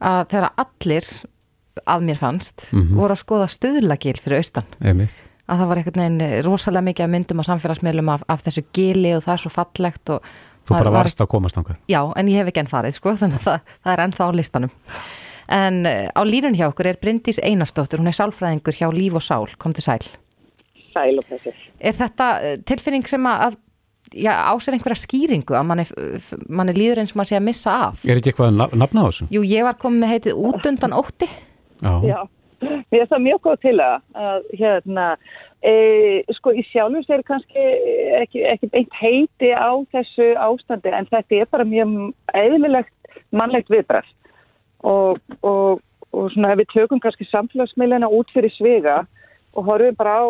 [0.00, 1.04] að þegar allir
[1.84, 2.96] að mér fannst mm -hmm.
[2.96, 4.68] voru að skoða stöðlagil fyrir austan.
[4.80, 5.22] Einmitt.
[5.44, 9.24] Að það var eitthvað neinn rosalega mikið myndum á samfélagsmiðlum af, af þessu gili og
[9.26, 10.28] það er svo fallegt og
[10.64, 11.76] Þú bara varst var, að komast ánga.
[11.92, 14.30] Já, en ég hef ekki enn farið, sko, þannig að það, það er ennþá á
[14.38, 14.72] listanum.
[15.54, 19.24] En uh, á línun hjá okkur er Bryndís Einarstóttur, hún er sálfræðingur hjá Líf og
[19.24, 20.00] Sál, kom til sæl.
[20.94, 21.52] Sæl og þessi.
[21.84, 23.58] Er þetta uh, tilfinning sem að,
[24.16, 25.84] já, ásir einhverja skýringu að manni,
[26.48, 28.06] manni líður eins og maður sé að missa af?
[28.08, 29.28] Er ekki eitthvað að nafna á þessu?
[29.36, 31.28] Jú, ég var komið með heitið út undan ótti.
[31.84, 31.92] Já.
[32.08, 32.18] Já,
[32.92, 33.98] mér er það mjög góð til að,
[34.60, 35.08] hérna,
[35.64, 37.62] E, sko í sjálfur sér kannski
[38.18, 41.94] ekki, ekki beint heiti á þessu ástandi en þetta er bara mjög
[42.36, 42.92] eðlilegt
[43.32, 44.10] mannlegt viðbræð
[44.84, 45.80] og, og,
[46.12, 48.98] og svona við tökum kannski samfélagsmiðluna út fyrir svega
[49.56, 50.24] og horfum bara á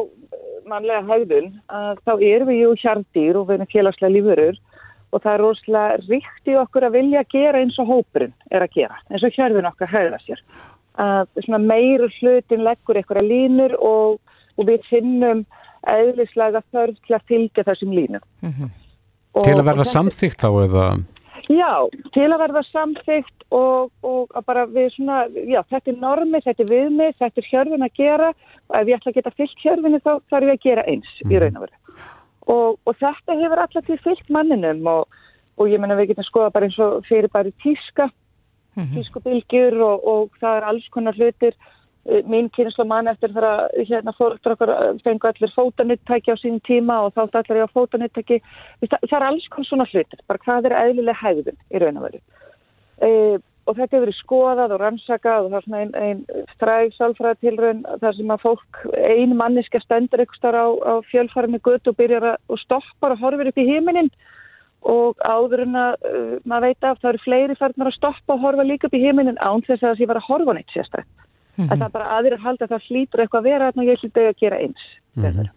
[0.70, 1.50] mannlega haugðun
[2.06, 4.62] þá erum við jú hjartýr og við erum félagslega lífurur
[5.10, 8.78] og það er rosalega ríkt í okkur að vilja gera eins og hópurinn er að
[8.78, 10.46] gera eins og hjörðun okkar haugða sér
[10.98, 14.20] að meir hlutin leggur einhverja línur og
[14.58, 15.42] og við finnum
[15.90, 18.24] eðlislega þörf til að fylgja þessum línum.
[18.42, 18.70] Mm -hmm.
[19.42, 20.86] Til að verða samþygt þá eða?
[21.50, 26.40] Já, til að verða samþygt og, og að bara við svona, já þetta er normi,
[26.40, 28.28] þetta er viðmið, þetta er hjörfin að gera
[28.68, 31.28] og ef ég ætla að geta fylgt hjörfinu þá þarf ég að gera eins mm
[31.28, 31.32] -hmm.
[31.32, 31.42] í mhm.
[31.42, 31.76] raun og veru.
[32.46, 35.08] Og, og þetta hefur alltaf til fylgt manninum og,
[35.58, 38.10] og ég menna við getum skoða bara eins og fyrir bara tíska,
[38.74, 38.94] mm -hmm.
[38.94, 41.54] tískubilgjur og það er alls konar hlutir.
[42.04, 44.70] Uh, mín kynslu mann eftir þar að hérna fóröldur okkar
[45.04, 48.42] fengu allir fótanuttæki á sínum tíma og þátt allir ég á fótanuttæki
[48.84, 52.02] það, það er alls konar svona hlutir bara hvað er eðlileg hægðun í raun og
[52.02, 52.20] veru.
[53.00, 56.94] Uh, og þetta hefur verið skoðað og rannsakað og það er svona einn ein stræg
[56.98, 61.96] sálfræðatilröun þar sem að fólk ein manniska stendur ykkur starf á, á fjölfarinu gutt og
[61.96, 64.10] byrjar að og stoppar og horfir upp í híminin
[64.84, 68.42] og áður en að uh, maður veit af það eru fleiri farnar að stoppa og
[68.44, 71.28] horfa líka upp í híminin án þess að það sé var að horfa neitt sérstaklega.
[71.54, 71.78] Mm -hmm.
[71.78, 74.28] Það er bara aðrir að halda að það hlýtur eitthvað að vera og ég hlýtur
[74.28, 74.84] að gera eins.
[75.14, 75.52] Mm -hmm.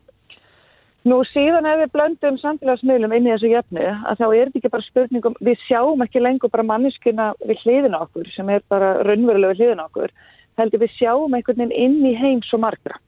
[1.07, 4.71] Nú síðan ef við blöndum samfélagsmiðlum inn í þessu jöfnu að þá er þetta ekki
[4.73, 9.53] bara spurningum, við sjáum ekki lengur bara manneskina við hliðina okkur sem er bara raunverulega
[9.53, 10.11] við hliðina okkur,
[10.57, 12.99] heldur við sjáum einhvern veginn inn í heim svo margra.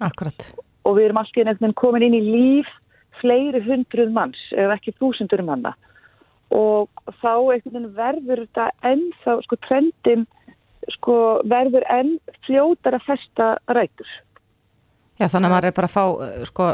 [0.00, 0.48] Akkurat.
[0.84, 2.66] Og við erum alltaf einhvern veginn komin inn í líf
[3.20, 5.74] fleiri hundruð manns, ef ekki þúsundur manna.
[6.54, 6.88] Og
[7.20, 10.26] þá einhvern veginn verður þetta ennþá, sko trendin
[10.94, 12.16] sko verður enn
[12.46, 14.08] fljótar að festa rætur.
[15.18, 16.66] Já, þannig að maður er bara að fá, uh, sko,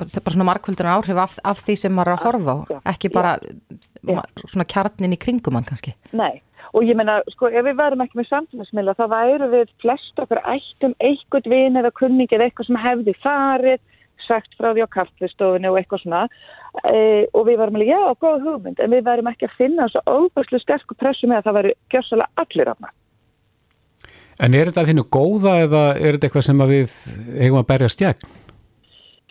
[0.00, 3.10] bara svona markvöldunar áhrif af, af því sem maður er að horfa á, já, ekki
[3.14, 4.20] bara já.
[4.42, 5.94] svona kjarnin í kringum hann kannski.
[6.18, 6.40] Nei,
[6.72, 10.42] og ég menna, sko, ef við verum ekki með samfélagsmiðla, þá væru við flest okkar
[10.56, 13.86] ættum einhvern vin eða kunningið eitthvað sem hefði farið,
[14.26, 16.22] sagt frá því á kaffestofinu og eitthvað svona,
[16.84, 20.02] e, og við varum alveg, já, góð hugmynd, en við verum ekki að finna þessu
[20.06, 22.96] óbærslu sterku pressu með að það væri gjörsalega allir af maður.
[24.38, 26.96] En er þetta að finna góða eða er þetta eitthvað sem við
[27.42, 28.32] hefum að berja stjægn?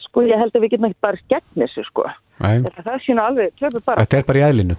[0.04, 2.08] Sko ég held að við getum ekki bara stjægn þessu sko.
[2.38, 3.54] Þetta alveg,
[3.86, 4.04] bara.
[4.04, 4.78] Þetta er bara í eðlinu?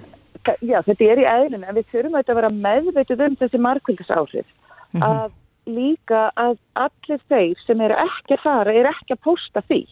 [0.64, 4.48] Já, þetta er í eðlinu en við þurfum að vera meðveituð um þessi markvöldas áhrif.
[4.92, 5.08] Mm -hmm.
[5.08, 5.32] Að
[5.68, 9.82] líka að allir þeir sem eru ekki að fara er ekki að posta því.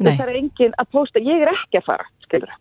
[0.00, 0.14] Nei.
[0.16, 2.54] Það er engin að posta, ég er ekki að fara, skilur.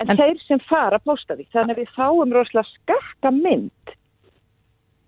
[0.00, 3.94] En, en þeir sem fara posta því, þannig að við fáum rosalega skakka mynd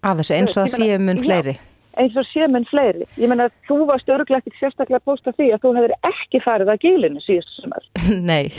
[0.06, 1.56] Af þessu eins og að séu mun fleiri.
[1.96, 3.06] Eins og séu mun fleiri.
[3.16, 6.42] Ég menna að þú varst öruglega ekki sérstaklega að posta því að þú hefur ekki
[6.44, 7.88] farið að gílinu síðust sem er.
[8.30, 8.52] Nei.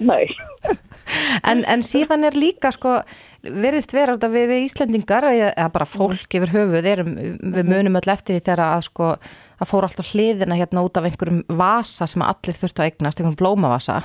[0.00, 0.24] Nei.
[1.50, 2.96] en, en síðan er líka sko,
[3.44, 7.14] veriðst vera þetta við, við Íslendingar eða bara fólk yfir höfuð erum,
[7.58, 9.12] við munum öll eftir því þegar að sko
[9.60, 13.40] að fóra alltaf hliðina hérna út af einhverjum vasa sem allir þurftu að eignast, einhverjum
[13.40, 14.00] blómavasa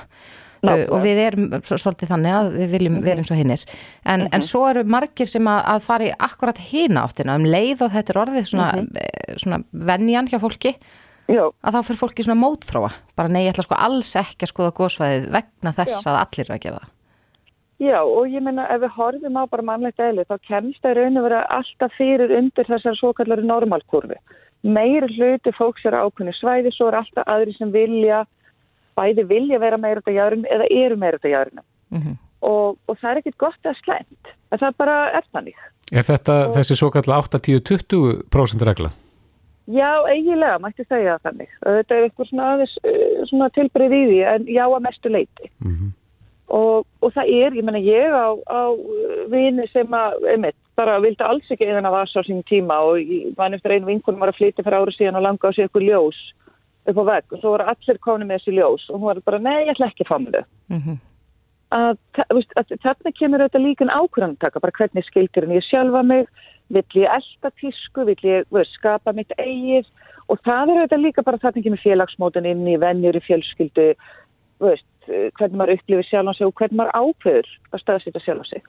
[0.64, 3.04] Ná, og við erum svolítið þannig að við viljum mhm.
[3.06, 4.32] vera eins og hinnir en, uh -huh.
[4.32, 4.46] en mhm.
[4.46, 8.12] svo eru margir sem að, að fara í akkurat hína áttina um leið og þetta
[8.12, 9.38] er orðið svona, uh eh, -huh.
[9.42, 10.76] svona venjan hjá fólki
[11.26, 11.50] Já.
[11.62, 14.76] að þá fyrir fólki svona mótþróa bara nei, ég ætla sko alls ekki að skoða
[14.78, 16.10] góðsvæðið vegna þess Já.
[16.10, 16.92] að allir er að gera það
[17.76, 21.18] Já og ég menna ef við horfum á bara mannlegt eðli þá kemst það raun
[21.18, 24.16] að vera alltaf fyrir undir þessar svo kallari normalkurvi
[24.62, 28.24] meir hluti fólks er ákunni svæði svo er alltaf aðri sem vilja
[28.96, 32.16] bæði vilja vera meira út á járunum eða eru meira út á járunum mm -hmm.
[32.40, 35.58] og, og það er ekkit gott að slæmt en það bara er þannig
[35.92, 38.90] Er þetta og, þessi svo kallar 8-10-20% regla?
[39.66, 44.46] Já, eiginlega mætti segja þannig þetta er eitthvað svona, eh, svona tilbreyð í því en
[44.46, 45.90] já að mestu leiti mm -hmm.
[46.52, 48.62] Og, og það er ég menna ég á, á
[49.32, 53.14] vini sem að, einmitt, bara vildi alls ekki eðan að vasa á sín tíma og
[53.38, 55.88] mann eftir einu vinkunum var að flytja fyrir árið síðan og langa á sig eitthvað
[55.88, 56.20] ljós
[56.86, 59.42] upp á vegg og svo voru allir konið með þessi ljós og hún var bara,
[59.42, 60.44] nei, ég ætla ekki fá mig þau.
[60.70, 60.98] Mm -hmm.
[61.76, 61.96] að,
[62.30, 66.28] að, þarna kemur auðvitað líka ákvörðantaka, bara hvernig skildir en ég sjálfa mig,
[66.68, 69.86] vill ég elda tísku, vill ég veist, skapa mitt eigið
[70.28, 73.94] og það er auðvitað líka bara þarna kemur félagsmótan inn í vennjur í fjölskyldu,
[74.60, 78.46] veist, hvernig maður upplifir sjálf á sig og hvernig maður ákveður að staðsýta sjálf á
[78.50, 78.62] sig.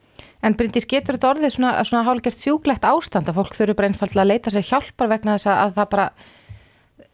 [0.46, 4.26] En Bryndis, getur þetta orðið svona, svona hálfgerst sjúklegt ástand að fólk þurfu bara einfallega
[4.26, 6.10] að leita sér hjálpar vegna þess að það bara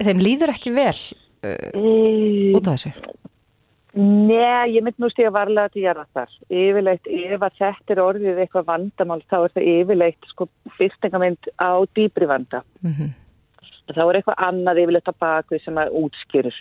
[0.04, 0.98] þeim líður ekki vel
[1.44, 2.94] uh, út af þessu?
[3.94, 6.32] Nei, ég mynd nú stíða varlega til þar.
[6.50, 10.48] Yfirleitt, ef að þetta er orðið eitthvað vandamál, þá er það yfirleitt sko
[10.80, 12.64] fyrstingamind á dýbri vanda.
[12.82, 13.12] Mm -hmm.
[13.94, 16.58] Þá er eitthvað annað yfirleitt á bakvið sem að útskýrur.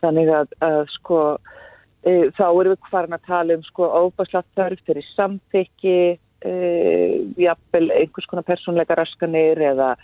[0.00, 1.18] Þannig að, að sko,
[2.04, 5.98] þá erum við hvaran að tala um sko óbærslátt þörf fyrir samþykki,
[6.48, 6.54] e,
[7.36, 9.94] jafnvel einhvers konar persónleika raskanir eða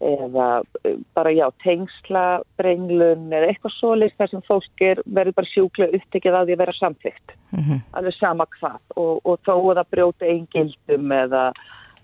[0.00, 5.50] eða eh, bara já, tengsla, brenglun eða eitthvað svolítið þar sem fólk er verður bara
[5.50, 7.82] sjúklega upptekið að því að vera samþygt mm -hmm.
[8.00, 8.78] alveg sama hvað.
[8.96, 11.44] Og, og þó að það brjóta einn gildum eða,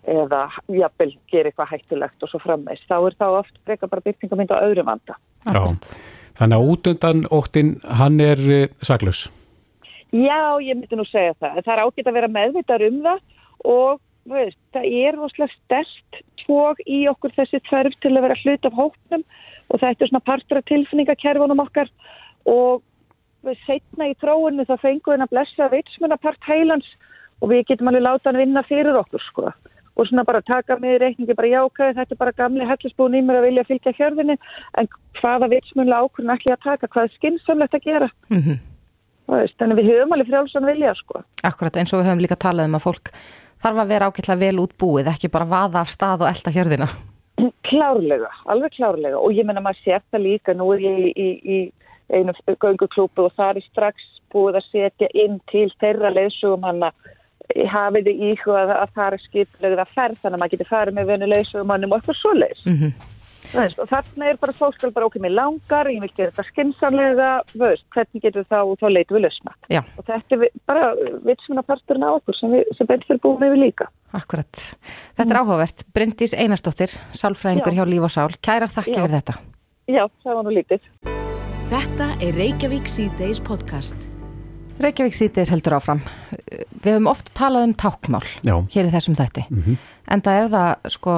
[0.05, 4.53] eða jafnvel gera eitthvað hættulegt og svo frammeist þá er þá oft breyka bara byrtingamind
[4.53, 5.17] á öðrum vanda.
[5.47, 5.65] Já,
[6.37, 9.31] þannig að útundan óttinn hann er uh, saglus
[10.17, 11.63] Já, ég myndi nú segja það.
[11.65, 13.23] Það er ágætt að vera meðvitað um það
[13.67, 18.69] og veist, það er rosalega stert tók í okkur þessi þörf til að vera hlut
[18.69, 19.25] af hóknum
[19.67, 21.91] og þetta er svona partur af tilfinningakerfunum okkar.
[22.47, 22.85] Og
[23.47, 26.89] við setna í tróinu þá fengum við að blessa vitsmunapart heilans
[27.43, 29.51] og við getum alveg láta hann vinna fyrir okkur sko.
[29.97, 33.25] Og svona bara taka með í reikningi bara jákaði þetta er bara gamli hellisbúin í
[33.25, 34.39] mér að vilja fylgja hjörðinni
[34.81, 34.89] en
[35.21, 38.11] hvaða vitsmunlega ákvörðin ætla ég að taka, hvað er skynssamlegt að gera?
[38.31, 38.59] Mm -hmm.
[39.27, 41.23] Veist, þannig við höfum alveg frjálsan vilja sko.
[41.47, 43.11] Akkurat eins og við höfum líka talað um að fólk
[43.63, 46.89] þarf að vera ágætlega vel útbúið, ekki bara vaða af stað og elda hjörðina.
[47.67, 51.29] Klárlega, alveg klárlega og ég menna maður sér það líka, nú er ég í, í,
[51.57, 51.59] í
[52.15, 57.13] einu gönguklúpu og það er strax búið að setja inn til þeirra leysugum hann að
[57.71, 61.13] hafið þið íhugað að það er skiplegið að ferð þannig að maður getur farið með
[61.13, 62.65] venu leysugum hann um eitthvað svo leys.
[62.67, 62.93] Mm -hmm.
[63.55, 66.45] Veist, og þarna er bara fólk skal bara okkur með langar, ég vil gera þetta
[66.51, 69.55] skinsanlega, veist, hvernig getur þá, þá leitum við lausna.
[69.73, 69.83] Já.
[69.97, 70.89] Og þetta er vi- bara
[71.27, 73.87] vitsmuna parturinn á okkur sem, við, sem betur búum við líka.
[74.13, 74.53] Akkurat.
[75.17, 75.85] Þetta er áhugavert.
[75.95, 77.79] Bryndís Einarsdóttir, sálfræðingur Já.
[77.83, 78.29] hjá Líf og Sál.
[78.43, 79.39] Kærar þakki fyrir þetta.
[79.87, 80.81] Já, það var nú lítið.
[81.71, 83.97] Þetta er Reykjavík C-Days podcast.
[84.83, 86.01] Reykjavík sítiðis heldur áfram.
[86.85, 88.55] Við höfum oft talað um tákmál Já.
[88.75, 89.47] hér í þessum þætti.
[90.13, 91.15] En það er það, sko,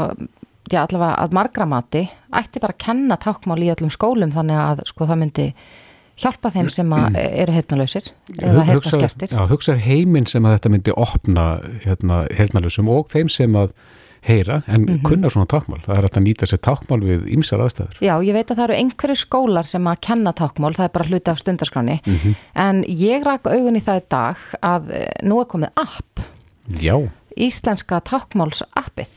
[0.73, 2.03] já allavega að margra mati
[2.33, 5.47] ætti bara að kenna tákmál í öllum skólum þannig að sko það myndi
[6.19, 6.93] hjálpa þeim sem
[7.43, 8.11] eru heyrnalausir
[8.43, 9.29] eða heyrna skertir.
[9.33, 11.47] já, hugsa heiminn sem að þetta myndi opna
[11.85, 13.73] hérna, heyrnalusum og þeim sem að
[14.27, 15.03] heyra en Mhm.
[15.07, 15.79] kunna svona tákmál.
[15.87, 18.01] Það er að nýta sér tákmál við ýmsar aðstæður.
[18.03, 21.07] Já, ég veit að það eru einhverju skólar sem að kenna tákmál, það er bara
[21.07, 22.01] hluti af stundarskráni.
[22.05, 22.35] Mhm.
[22.57, 26.21] En ég rak augun í það í dag að eh, nú er komið app,
[26.83, 26.99] Já,
[27.39, 29.14] íslenska tákmáls appið.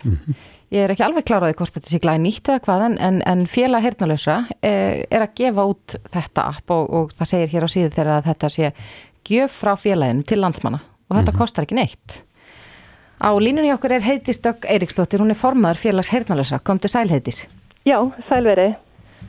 [0.72, 3.42] Ég er ekki alveg kláraði hvort þetta sé glæði nýtt eða hvað en, en, en
[3.52, 7.70] félag heyrnalösa eh, er að gefa út þetta app og, og það segir hér á
[7.74, 8.70] síðu þegar að þetta sé
[9.28, 10.80] gjöf frá félaginu til landsmanna
[11.12, 12.22] og þetta kostar ekki neitt.
[13.22, 16.58] Á línunni okkur er Heiðdís Dögg Eiríksdóttir, hún er formaður félags heyrnalösa.
[16.66, 17.44] Komdu sæl Heiðdís.
[17.86, 18.00] Já,
[18.30, 18.80] sælverið.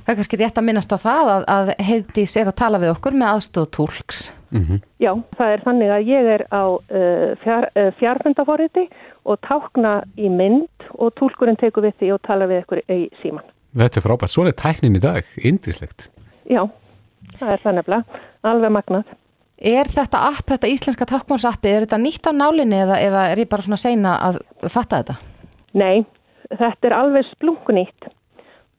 [0.02, 2.92] Það er kannski rétt að minnast á það að, að Heiðdís er að tala við
[2.96, 4.22] okkur með aðstóð tólks.
[5.00, 8.84] Já, það er þannig að ég er á uh, fjár, uh, fjárfundaforriti
[9.24, 13.46] og tákna í mynd og tólkurinn tekur við því og talar við ykkur í síman.
[13.78, 14.34] þetta er frábært.
[14.34, 16.10] Svona er tæknin í dag, indislegt.
[16.50, 16.66] Já,
[17.38, 18.22] það er það nefnilega,
[18.52, 19.18] alveg magnað.
[19.62, 23.52] Er þetta app, þetta íslenska tákmálsappi, er þetta nýtt á nálinni eða, eða er ég
[23.52, 25.16] bara svona seina að fatta þetta?
[25.78, 26.02] Nei,
[26.50, 28.10] þetta er alveg splunkunýtt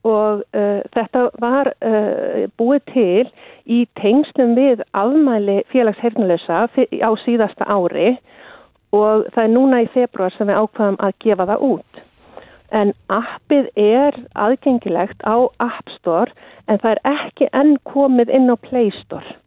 [0.03, 3.27] og uh, þetta var uh, búið til
[3.65, 8.17] í tengslum við afmæli félagsheyrnulösa á síðasta ári
[8.93, 12.01] og það er núna í februar sem við ákvaðum að gefa það út.
[12.73, 16.33] En appið er aðgengilegt á App Store
[16.67, 19.37] en það er ekki enn komið inn á Play Store.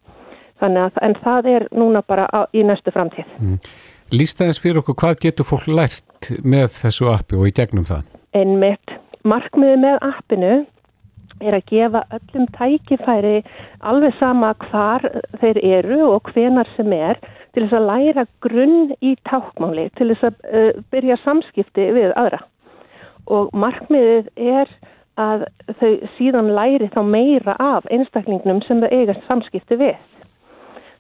[0.63, 3.29] Þannig að en það er núna bara á, í næstu framtíð.
[4.15, 8.07] Lýsta eins fyrir okkur, hvað getur fólk lært með þessu appi og í gegnum það?
[8.37, 8.95] Einmitt,
[9.29, 10.55] markmiði með appinu
[11.45, 13.41] er að gefa öllum tækifæri
[13.85, 15.05] alveg sama hvar
[15.41, 17.21] þeir eru og hvenar sem er
[17.55, 22.43] til þess að læra grunn í tákmáli, til þess að uh, byrja samskipti við aðra.
[23.33, 24.71] Og markmiðið er
[25.17, 25.47] að
[25.81, 29.97] þau síðan læri þá meira af einstaklingnum sem þau eiga samskipti við.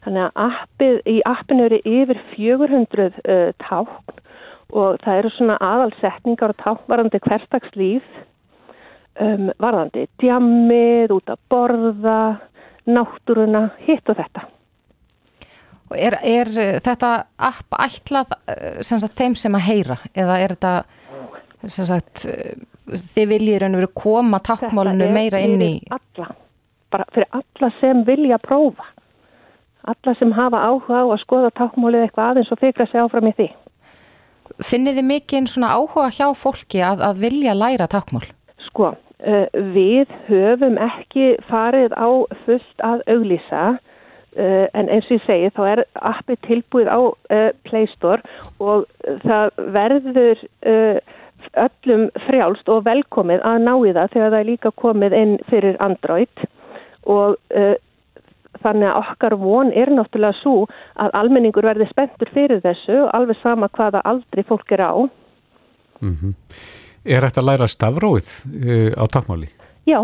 [0.07, 4.23] Þannig að appið, í appinu eru yfir 400 uh, tákn
[4.73, 8.07] og það eru svona aðalsetningar og tákvarandi hverstagslíf,
[9.23, 12.21] um, varðandi djammið, út að borða,
[12.87, 14.47] náttúruna, hitt og þetta.
[15.87, 17.11] Og er, er eh, þetta
[17.47, 20.73] app ætlað eh, sem sagt, þeim sem að heyra eða er þetta
[21.71, 22.57] sem sagt, eh,
[23.15, 26.29] þið viljið raun og veru koma tákmálinu meira inn í fyrir alla,
[26.95, 28.91] bara fyrir alla sem vilja prófa.
[29.87, 33.35] Alla sem hafa áhuga á að skoða tákmálið eitthvað aðeins og fikra sig áfram í
[33.39, 33.49] því.
[34.65, 38.25] Finnið þið mikið svona áhuga hjá fólki að, að vilja læra tákmál?
[38.69, 39.45] Sko, uh,
[39.75, 42.09] við höfum ekki farið á
[42.47, 47.51] fullt að auglýsa uh, en eins og ég segi þá er appið tilbúið á uh,
[47.69, 48.25] Play Store
[48.57, 48.89] og
[49.27, 50.45] það verður
[51.57, 55.77] öllum frjálst og velkomið að ná í það þegar það er líka komið inn fyrir
[55.85, 56.47] Android
[57.07, 57.37] og
[58.63, 63.69] þannig að okkar von er náttúrulega svo að almenningur verði spenntur fyrir þessu alveg sama
[63.69, 64.95] hvaða aldri fólk er á.
[66.01, 66.35] Mm
[67.07, 69.47] Er þetta að læra stafróið uh, á tákmáli?
[69.87, 70.01] Já,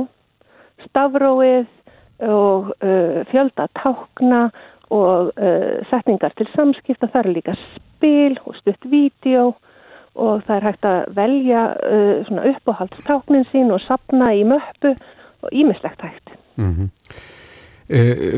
[0.86, 1.66] stafróið
[2.22, 4.42] og uh, fjölda tákna
[4.92, 9.48] og uh, setningar til samskipta, það eru líka spil og stutt vídeo
[10.14, 11.60] og það er hægt að velja
[12.28, 14.90] svona uppáhaldstáknin sín og sapna í möppu
[15.40, 16.34] og ímislegt hægt.
[16.60, 16.88] Mm -hmm.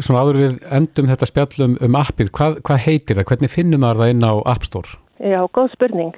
[0.03, 3.27] Svona áður við endum þetta spjallum um appið, hvað, hvað heitir það?
[3.31, 4.97] Hvernig finnum maður það inn á App Store?
[5.23, 6.15] Já, góð spurning.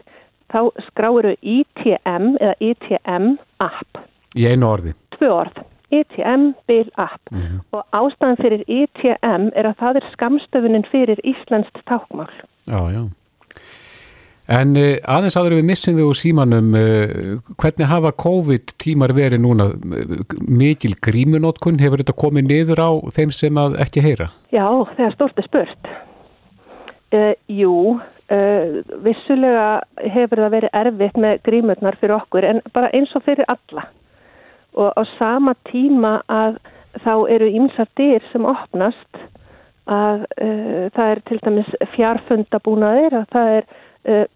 [0.52, 4.00] Þá skráuru ITM eða ITM app.
[4.38, 4.94] Í einu orði?
[5.16, 5.60] Tvö orð.
[5.94, 7.20] ITM bil app.
[7.30, 7.60] Mm -hmm.
[7.72, 12.32] Og ástæðan fyrir ITM er að það er skamstöfunin fyrir Íslandst tákmál.
[12.66, 13.02] Já, já.
[14.46, 19.42] En uh, aðeins áður við missum þau úr símanum, uh, hvernig hafa COVID tímar verið
[19.42, 19.72] núna?
[20.46, 24.28] Mikil grímunótkun, hefur þetta komið niður á þeim sem að ekki heyra?
[24.54, 25.90] Já, það er stort að spurt.
[27.14, 27.74] Uh, jú,
[29.06, 29.66] vissulega
[30.10, 33.84] hefur það verið erfitt með grímurnar fyrir okkur en bara eins og fyrir alla.
[34.74, 36.58] Og á sama tíma að
[37.04, 39.20] þá eru ýmsar dyr sem opnast
[39.86, 40.26] að
[40.96, 44.26] það er til dæmis fjarfundabúnaðir, að það er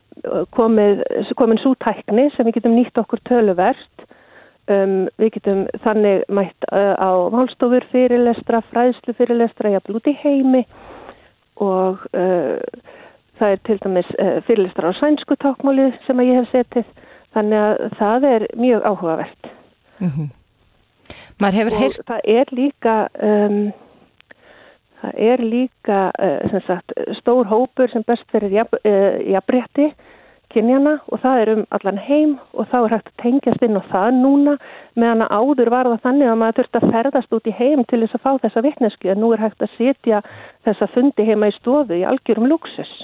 [0.56, 1.02] komið,
[1.38, 4.06] komin svo tækni sem við getum nýtt okkur töluvert.
[4.70, 10.62] Um, við getum þannig mætt uh, á málstofur fyrirlestra, fræðslu fyrirlestra jafnvel út í heimi.
[11.60, 12.60] Og uh,
[13.40, 16.92] það er til dæmis uh, fyrirlestra á sænsku tákmáli sem ég hef setið.
[17.34, 19.50] Þannig að það er mjög áhugavert.
[20.00, 20.28] Mm -hmm.
[21.74, 22.02] og heyrst...
[22.06, 23.72] það er líka um,
[25.00, 30.08] Það er líka uh, sagt, stór hópur sem best fyrir jafnbretti jaf,
[30.50, 33.82] kynjana og það er um allan heim og þá er hægt að tengjast inn á
[33.90, 34.56] það núna
[34.98, 38.00] meðan að áður var það þannig að maður þurft að ferðast út í heim til
[38.02, 40.22] þess að fá þessa vittnesku en nú er hægt að setja
[40.66, 42.94] þessa fundi heima í stofu í algjörum luxus.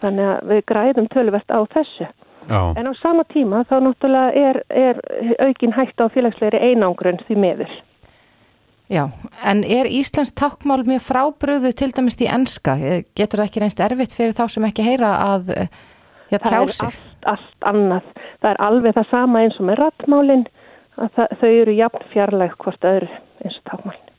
[0.00, 2.08] Þannig að við græðum tölvert á þessu.
[2.50, 2.60] Já.
[2.76, 5.00] En á sama tíma þá náttúrulega er, er
[5.44, 7.72] aukin hægt á félagslegri einangrun því meður.
[8.90, 9.04] Já,
[9.46, 12.74] en er Íslands takkmál mjög frábröðu til dæmis í enska?
[13.14, 16.80] Getur það ekki reynst erfitt fyrir þá sem ekki heyra að já, tjá sig?
[16.80, 18.08] Það er allt, allt annað.
[18.42, 20.42] Það er alveg það sama eins og með rattmálinn
[20.98, 23.10] að það, þau eru jafn fjarlæg hvort öðru
[23.44, 24.10] eins og takkmálinn.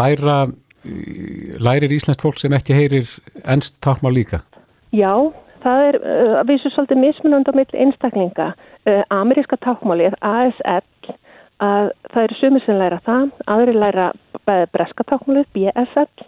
[0.00, 0.36] Læra,
[1.68, 3.14] lærir Íslands fólk sem ekki heyrir
[3.46, 4.42] ennst takkmál líka?
[4.90, 5.14] Já,
[5.62, 8.50] það er uh, að vísu svolítið mismunand á milli einstaklinga.
[8.84, 10.82] Uh, Ameríska takkmálið, ASL
[11.62, 14.12] að það eru sumir sem læra það, aðri læra
[14.44, 16.26] breska tákmálið, BSL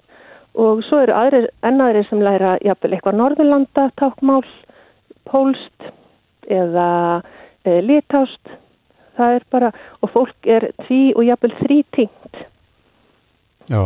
[0.56, 4.44] og svo eru aðri, ennaðri sem læra jafnvel eitthvað norðurlanda tákmál,
[5.28, 5.90] pólst
[6.48, 6.88] eða
[7.66, 8.52] e, litást,
[9.18, 12.44] það er bara, og fólk er tví og jafnvel þrý tingt.
[13.66, 13.82] Já,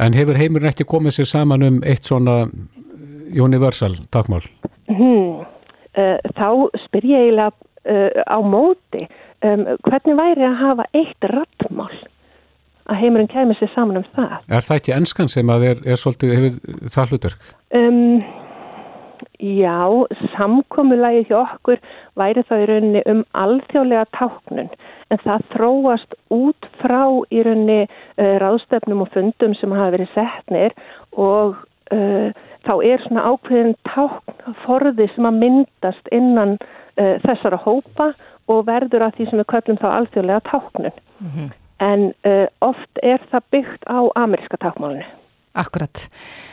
[0.00, 2.44] en hefur heimurinn ekki komið sér saman um eitt svona
[3.34, 4.42] universal tákmál?
[4.88, 5.44] Hmm,
[5.94, 6.48] e, þá
[6.86, 7.52] spyr ég eiginlega
[7.84, 9.04] e, á móti
[9.44, 11.92] um, hvernig væri að hafa eitt rattmál
[12.90, 14.38] að heimurinn kemur sér saman um það.
[14.52, 17.46] Er það ekki ennskan sem að er, er svolítið hefur það hlutverk?
[17.78, 18.24] Um,
[19.40, 19.78] já,
[20.34, 21.80] samkommulagið hjá okkur
[22.20, 24.72] væri það í rauninni um alþjóðlega táknun
[25.12, 30.76] en það þróast út frá í rauninni uh, ráðstöfnum og fundum sem hafa verið setnir
[31.16, 31.56] og
[31.94, 32.28] uh,
[32.64, 39.06] þá er svona ákveðin tákn forði sem að myndast innan uh, þessara hópa og verður
[39.06, 40.96] að því sem við kallum þá alþjóðlega táknun.
[41.18, 41.52] Mm -hmm.
[41.84, 45.04] En uh, oft er það byggt á ameríska tákmálinu.
[45.54, 46.08] Akkurat.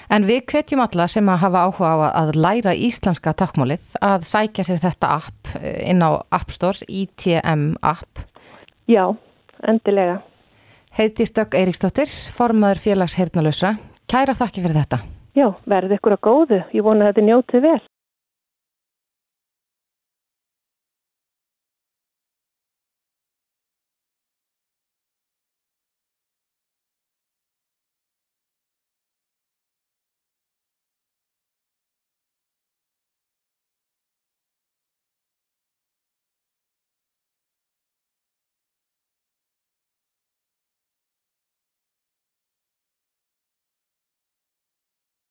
[0.10, 4.64] En við kvetjum alla sem að hafa áhuga á að læra íslenska tákmálið að sækja
[4.64, 8.20] sér þetta app uh, inn á App Store, ITM app.
[8.88, 9.16] Já,
[9.68, 10.22] endilega.
[10.98, 13.76] Heiti Stökk Eiríksdóttir, formadur félags hernalösra.
[14.12, 14.98] Kæra þakki fyrir þetta.
[15.38, 16.64] Já, verði ykkur að góðu.
[16.76, 17.80] Ég vona að þetta njótið vel.